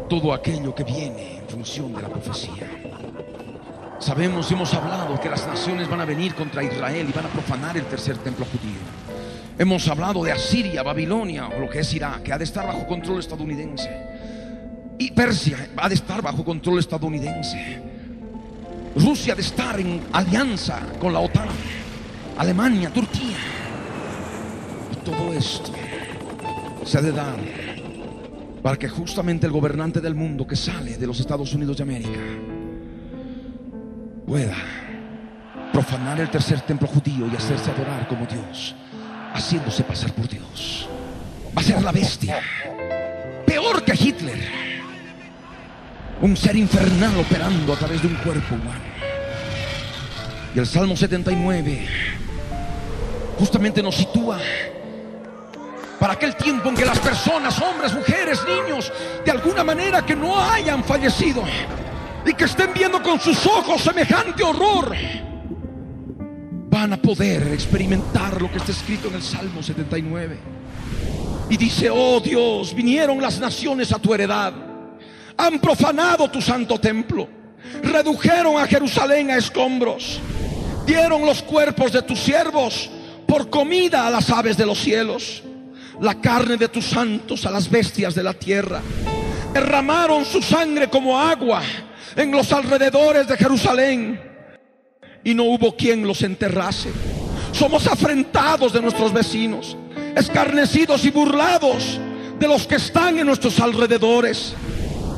todo 0.07 0.33
aquello 0.33 0.73
que 0.73 0.85
viene 0.85 1.39
en 1.39 1.49
función 1.49 1.93
de 1.93 2.03
la 2.03 2.07
profecía. 2.07 2.69
Sabemos, 3.99 4.49
hemos 4.49 4.73
hablado 4.73 5.19
que 5.19 5.29
las 5.29 5.45
naciones 5.45 5.89
van 5.89 5.99
a 5.99 6.05
venir 6.05 6.35
contra 6.35 6.63
Israel 6.63 7.05
y 7.09 7.11
van 7.11 7.25
a 7.25 7.29
profanar 7.29 7.75
el 7.75 7.83
tercer 7.83 8.17
templo 8.17 8.45
judío. 8.45 8.79
Hemos 9.57 9.85
hablado 9.89 10.23
de 10.23 10.31
Asiria, 10.31 10.83
Babilonia 10.83 11.49
o 11.49 11.59
lo 11.59 11.69
que 11.69 11.79
es 11.79 11.93
Irak, 11.93 12.23
que 12.23 12.31
ha 12.31 12.37
de 12.37 12.45
estar 12.45 12.65
bajo 12.65 12.87
control 12.87 13.19
estadounidense. 13.19 14.18
Y 14.99 15.11
Persia 15.11 15.69
ha 15.77 15.87
de 15.87 15.95
estar 15.95 16.21
bajo 16.21 16.43
control 16.43 16.79
estadounidense. 16.79 17.81
Rusia 18.95 19.33
ha 19.33 19.35
de 19.37 19.41
estar 19.41 19.79
en 19.79 20.01
alianza 20.11 20.81
con 20.99 21.13
la 21.13 21.19
OTAN. 21.19 21.47
Alemania, 22.37 22.89
Turquía. 22.89 23.37
Y 24.91 24.95
todo 25.05 25.33
esto 25.33 25.71
se 26.85 26.97
ha 26.97 27.01
de 27.01 27.11
dar 27.13 27.37
para 28.61 28.77
que 28.77 28.89
justamente 28.89 29.45
el 29.45 29.53
gobernante 29.53 30.01
del 30.01 30.15
mundo 30.15 30.45
que 30.45 30.57
sale 30.57 30.97
de 30.97 31.07
los 31.07 31.19
Estados 31.19 31.53
Unidos 31.53 31.77
de 31.77 31.83
América 31.83 32.19
pueda 34.27 34.55
profanar 35.71 36.19
el 36.19 36.29
tercer 36.29 36.59
templo 36.61 36.87
judío 36.87 37.25
y 37.31 37.35
hacerse 37.37 37.71
adorar 37.71 38.05
como 38.07 38.25
Dios, 38.25 38.75
haciéndose 39.33 39.83
pasar 39.83 40.11
por 40.13 40.27
Dios. 40.27 40.89
Va 41.55 41.61
a 41.61 41.63
ser 41.63 41.81
la 41.81 41.91
bestia, 41.91 42.39
peor 43.45 43.83
que 43.83 43.93
Hitler, 43.93 44.68
un 46.21 46.35
ser 46.35 46.55
infernal 46.55 47.17
operando 47.17 47.73
a 47.73 47.77
través 47.77 48.01
de 48.01 48.07
un 48.07 48.15
cuerpo 48.15 48.55
humano. 48.55 48.81
Y 50.55 50.59
el 50.59 50.67
Salmo 50.67 50.95
79 50.95 51.87
justamente 53.37 53.81
nos 53.81 53.95
sitúa 53.95 54.39
para 55.99 56.13
aquel 56.13 56.35
tiempo 56.35 56.69
en 56.69 56.75
que 56.75 56.85
las 56.85 56.99
personas, 56.99 57.61
hombres, 57.61 57.93
mujeres, 57.93 58.39
niños, 58.47 58.91
de 59.23 59.31
alguna 59.31 59.63
manera 59.63 60.05
que 60.05 60.15
no 60.15 60.39
hayan 60.39 60.83
fallecido, 60.83 61.43
y 62.25 62.33
que 62.33 62.45
estén 62.45 62.73
viendo 62.73 63.01
con 63.01 63.19
sus 63.19 63.45
ojos 63.45 63.81
semejante 63.81 64.43
horror, 64.43 64.95
van 66.69 66.93
a 66.93 66.97
poder 66.97 67.47
experimentar 67.47 68.41
lo 68.41 68.51
que 68.51 68.57
está 68.57 68.71
escrito 68.71 69.07
en 69.09 69.15
el 69.15 69.21
Salmo 69.23 69.61
79. 69.61 70.37
Y 71.49 71.57
dice, 71.57 71.89
oh 71.89 72.19
Dios, 72.19 72.73
vinieron 72.73 73.21
las 73.21 73.39
naciones 73.39 73.91
a 73.91 73.99
tu 73.99 74.13
heredad, 74.13 74.53
han 75.39 75.57
profanado 75.59 76.29
tu 76.29 76.41
santo 76.41 76.77
templo, 76.77 77.29
redujeron 77.81 78.57
a 78.57 78.67
Jerusalén 78.67 79.31
a 79.31 79.37
escombros, 79.37 80.19
dieron 80.85 81.25
los 81.25 81.41
cuerpos 81.41 81.93
de 81.93 82.01
tus 82.01 82.19
siervos 82.19 82.89
por 83.25 83.49
comida 83.49 84.05
a 84.05 84.09
las 84.09 84.29
aves 84.29 84.57
de 84.57 84.65
los 84.65 84.77
cielos, 84.79 85.41
la 86.01 86.19
carne 86.19 86.57
de 86.57 86.67
tus 86.67 86.87
santos 86.87 87.45
a 87.45 87.51
las 87.51 87.69
bestias 87.69 88.13
de 88.15 88.21
la 88.21 88.33
tierra, 88.33 88.81
derramaron 89.53 90.25
su 90.25 90.41
sangre 90.41 90.89
como 90.89 91.17
agua 91.17 91.61
en 92.17 92.31
los 92.31 92.51
alrededores 92.51 93.25
de 93.25 93.37
Jerusalén. 93.37 94.21
Y 95.23 95.33
no 95.33 95.43
hubo 95.45 95.75
quien 95.75 96.05
los 96.05 96.21
enterrase. 96.21 96.91
Somos 97.53 97.87
afrentados 97.87 98.73
de 98.73 98.81
nuestros 98.81 99.13
vecinos, 99.13 99.77
escarnecidos 100.15 101.05
y 101.05 101.11
burlados 101.11 101.99
de 102.39 102.47
los 102.47 102.67
que 102.67 102.75
están 102.75 103.19
en 103.19 103.27
nuestros 103.27 103.59
alrededores. 103.59 104.53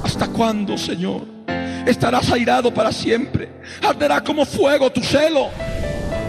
¿Hasta 0.04 0.28
cuándo, 0.28 0.78
Señor? 0.78 1.22
Estarás 1.86 2.32
airado 2.32 2.74
para 2.74 2.92
siempre. 2.92 3.50
Arderá 3.82 4.24
como 4.24 4.46
fuego 4.46 4.92
tu 4.92 5.02
celo. 5.02 5.50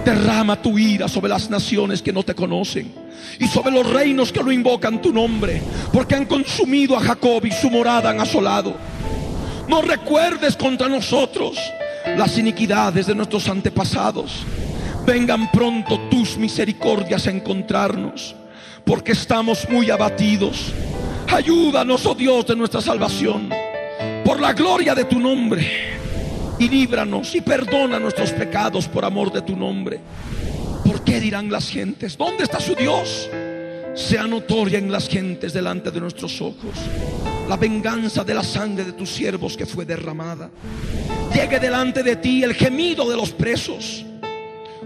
Derrama 0.05 0.61
tu 0.61 0.79
ira 0.79 1.09
sobre 1.09 1.29
las 1.29 1.49
naciones 1.49 2.03
que 2.03 2.13
no 2.13 2.23
te 2.23 2.35
conocen 2.35 2.93
y 3.39 3.47
sobre 3.47 3.73
los 3.73 3.89
reinos 3.89 4.33
que 4.33 4.43
no 4.43 4.51
invocan 4.51 5.01
tu 5.01 5.13
nombre, 5.13 5.63
porque 5.93 6.15
han 6.15 6.27
consumido 6.27 6.97
a 6.97 7.01
Jacob 7.01 7.45
y 7.47 7.53
su 7.53 7.71
morada 7.71 8.11
han 8.11 8.21
asolado. 8.21 8.75
No 9.69 9.81
recuerdes 9.81 10.57
contra 10.57 10.89
nosotros 10.89 11.57
las 12.17 12.37
iniquidades 12.37 13.07
de 13.07 13.15
nuestros 13.15 13.49
antepasados. 13.49 14.45
Vengan 15.07 15.51
pronto 15.51 15.99
tus 16.11 16.37
misericordias 16.37 17.27
a 17.27 17.31
encontrarnos, 17.31 18.35
porque 18.85 19.13
estamos 19.13 19.69
muy 19.69 19.91
abatidos. 19.91 20.73
Ayúdanos, 21.29 22.05
oh 22.07 22.15
Dios, 22.15 22.47
de 22.47 22.57
nuestra 22.57 22.81
salvación, 22.81 23.49
por 24.33 24.41
la 24.41 24.55
gloria 24.55 24.95
de 24.95 25.05
tu 25.05 25.21
nombre. 25.21 25.69
Y 26.59 26.67
líbranos 26.67 27.35
y 27.35 27.43
perdona 27.43 27.99
nuestros 27.99 28.31
pecados 28.31 28.89
por 28.89 29.05
amor 29.05 29.31
de 29.31 29.43
tu 29.43 29.55
nombre. 29.55 30.01
Porque 30.87 31.13
¿qué 31.13 31.21
dirán 31.21 31.53
las 31.53 31.69
gentes? 31.69 32.17
¿Dónde 32.17 32.45
está 32.45 32.59
su 32.59 32.75
Dios? 32.75 33.29
Sea 33.95 34.27
notoria 34.27 34.79
en 34.79 34.91
las 34.91 35.07
gentes 35.07 35.53
delante 35.53 35.91
de 35.91 36.01
nuestros 36.01 36.41
ojos 36.41 36.79
la 37.47 37.59
venganza 37.59 38.25
de 38.25 38.33
la 38.33 38.43
sangre 38.43 38.87
de 38.87 38.93
tus 38.93 39.11
siervos 39.11 39.55
que 39.55 39.67
fue 39.67 39.85
derramada. 39.85 40.49
Llegue 41.35 41.61
delante 41.61 42.03
de 42.03 42.17
ti 42.17 42.43
el 42.43 42.55
gemido 42.55 43.11
de 43.11 43.17
los 43.17 43.33
presos. 43.33 44.03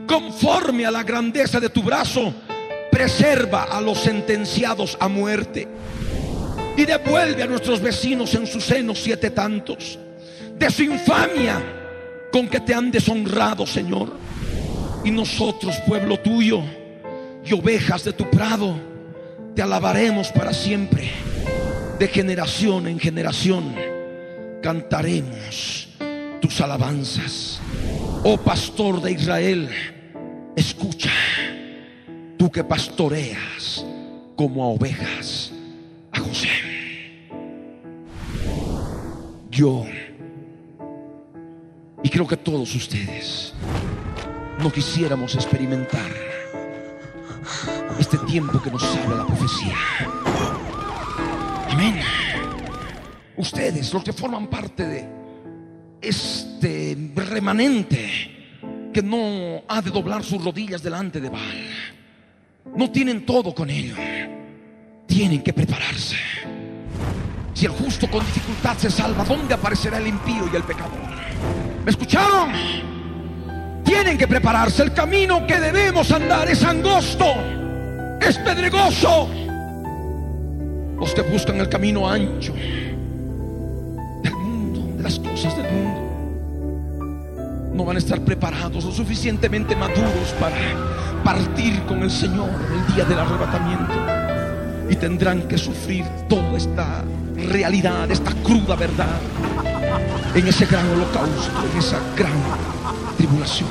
Conforme 0.08 0.86
a 0.86 0.90
la 0.90 1.04
grandeza 1.04 1.60
de 1.60 1.68
tu 1.68 1.84
brazo, 1.84 2.34
preserva 2.90 3.62
a 3.64 3.80
los 3.80 4.00
sentenciados 4.00 4.96
a 4.98 5.06
muerte. 5.06 5.68
Y 6.76 6.84
devuelve 6.84 7.42
a 7.42 7.46
nuestros 7.46 7.80
vecinos 7.80 8.34
en 8.34 8.46
su 8.46 8.60
seno 8.60 8.94
siete 8.94 9.30
tantos. 9.30 9.98
De 10.58 10.70
su 10.70 10.82
infamia 10.82 11.62
con 12.30 12.48
que 12.48 12.60
te 12.60 12.74
han 12.74 12.90
deshonrado, 12.90 13.66
Señor. 13.66 14.12
Y 15.04 15.10
nosotros, 15.10 15.76
pueblo 15.86 16.18
tuyo, 16.20 16.62
y 17.44 17.54
ovejas 17.54 18.04
de 18.04 18.12
tu 18.12 18.28
prado, 18.30 18.74
te 19.54 19.62
alabaremos 19.62 20.28
para 20.28 20.52
siempre. 20.52 21.10
De 21.98 22.08
generación 22.08 22.88
en 22.88 22.98
generación 22.98 23.74
cantaremos 24.62 25.88
tus 26.42 26.60
alabanzas. 26.60 27.58
Oh 28.22 28.36
pastor 28.36 29.00
de 29.00 29.12
Israel, 29.12 29.70
escucha, 30.56 31.12
tú 32.36 32.50
que 32.50 32.64
pastoreas 32.64 33.86
como 34.34 34.62
a 34.64 34.66
ovejas 34.66 35.52
Yo, 39.56 39.86
y 42.02 42.10
creo 42.10 42.26
que 42.26 42.36
todos 42.36 42.74
ustedes, 42.74 43.54
no 44.58 44.70
quisiéramos 44.70 45.34
experimentar 45.34 46.12
este 47.98 48.18
tiempo 48.18 48.60
que 48.60 48.70
nos 48.70 48.84
habla 48.84 49.16
la 49.16 49.26
profecía. 49.26 49.74
Amén. 51.70 52.00
Ustedes, 53.38 53.94
los 53.94 54.04
que 54.04 54.12
forman 54.12 54.48
parte 54.48 54.86
de 54.86 55.08
este 56.02 57.12
remanente 57.14 58.90
que 58.92 59.02
no 59.02 59.62
ha 59.68 59.80
de 59.80 59.90
doblar 59.90 60.22
sus 60.22 60.44
rodillas 60.44 60.82
delante 60.82 61.18
de 61.18 61.30
Baal, 61.30 61.70
no 62.76 62.90
tienen 62.90 63.24
todo 63.24 63.54
con 63.54 63.70
ello. 63.70 63.96
Tienen 65.06 65.42
que 65.42 65.54
prepararse. 65.54 66.16
Si 67.56 67.64
el 67.64 67.72
justo 67.72 68.06
con 68.10 68.20
dificultad 68.20 68.76
se 68.76 68.90
salva, 68.90 69.24
¿dónde 69.24 69.54
aparecerá 69.54 69.96
el 69.96 70.06
impío 70.06 70.46
y 70.52 70.56
el 70.56 70.62
pecador? 70.62 70.92
¿Me 71.82 71.90
escucharon? 71.90 72.50
Tienen 73.82 74.18
que 74.18 74.28
prepararse. 74.28 74.82
El 74.82 74.92
camino 74.92 75.46
que 75.46 75.58
debemos 75.58 76.12
andar 76.12 76.50
es 76.50 76.62
angosto, 76.62 77.24
es 78.20 78.36
pedregoso. 78.36 79.30
Los 81.00 81.14
que 81.14 81.22
buscan 81.22 81.56
el 81.56 81.70
camino 81.70 82.06
ancho 82.06 82.52
del 84.22 84.34
mundo, 84.34 84.94
de 84.98 85.02
las 85.02 85.18
cosas 85.18 85.56
del 85.56 85.72
mundo, 85.72 86.00
no 87.72 87.86
van 87.86 87.96
a 87.96 88.00
estar 88.00 88.20
preparados 88.20 88.84
lo 88.84 88.92
suficientemente 88.92 89.74
maduros 89.74 90.34
para 90.38 90.56
partir 91.24 91.80
con 91.84 92.02
el 92.02 92.10
Señor 92.10 92.50
el 92.50 92.94
día 92.94 93.06
del 93.06 93.18
arrebatamiento. 93.18 93.94
Y 94.90 94.96
tendrán 94.96 95.48
que 95.48 95.56
sufrir 95.56 96.04
toda 96.28 96.54
esta 96.58 97.02
realidad, 97.36 98.10
esta 98.10 98.32
cruda 98.42 98.76
verdad, 98.76 99.20
en 100.34 100.46
ese 100.46 100.66
gran 100.66 100.88
holocausto, 100.90 101.64
en 101.72 101.78
esa 101.78 101.98
gran 102.16 102.32
tribulación. 103.16 103.68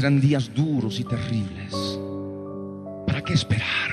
serán 0.00 0.18
días 0.18 0.50
duros 0.54 0.98
y 0.98 1.04
terribles. 1.04 1.74
¿Para 3.06 3.22
qué 3.22 3.34
esperar? 3.34 3.90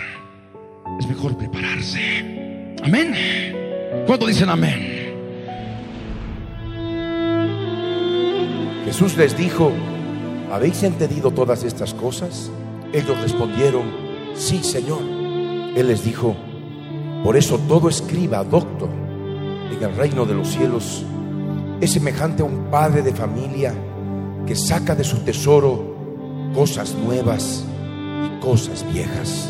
Es 0.97 1.05
mejor 1.05 1.38
prepararse. 1.38 2.76
Amén. 2.82 3.14
¿Cuánto 4.05 4.26
dicen 4.26 4.47
amén? 4.47 5.16
Jesús 8.86 9.18
les 9.18 9.38
dijo, 9.38 9.74
¿habéis 10.49 10.82
entendido 10.84 11.32
todas 11.32 11.66
estas 11.66 11.93
cosas? 11.93 12.49
Ellos 12.93 13.22
respondieron, 13.22 13.91
sí, 14.34 14.64
Señor. 14.64 15.01
Él 15.76 15.89
les 15.89 16.05
dijo, 16.05 16.38
por 17.22 17.36
eso 17.36 17.60
todo 17.68 17.89
escriba, 17.89 18.45
doctor, 18.45 18.89
en 19.74 19.84
el 19.84 19.93
reino 19.93 20.26
de 20.26 20.36
los 20.36 20.47
cielos 20.47 21.03
es 21.82 21.91
semejante 21.91 22.43
a 22.43 22.45
un 22.45 22.72
padre 22.72 23.01
de 23.01 23.12
familia 23.12 23.74
que 24.45 24.55
saca 24.55 24.95
de 24.95 25.03
su 25.03 25.18
tesoro 25.26 25.87
cosas 26.54 26.93
nuevas 26.95 27.64
y 28.26 28.39
cosas 28.41 28.86
viejas. 28.93 29.50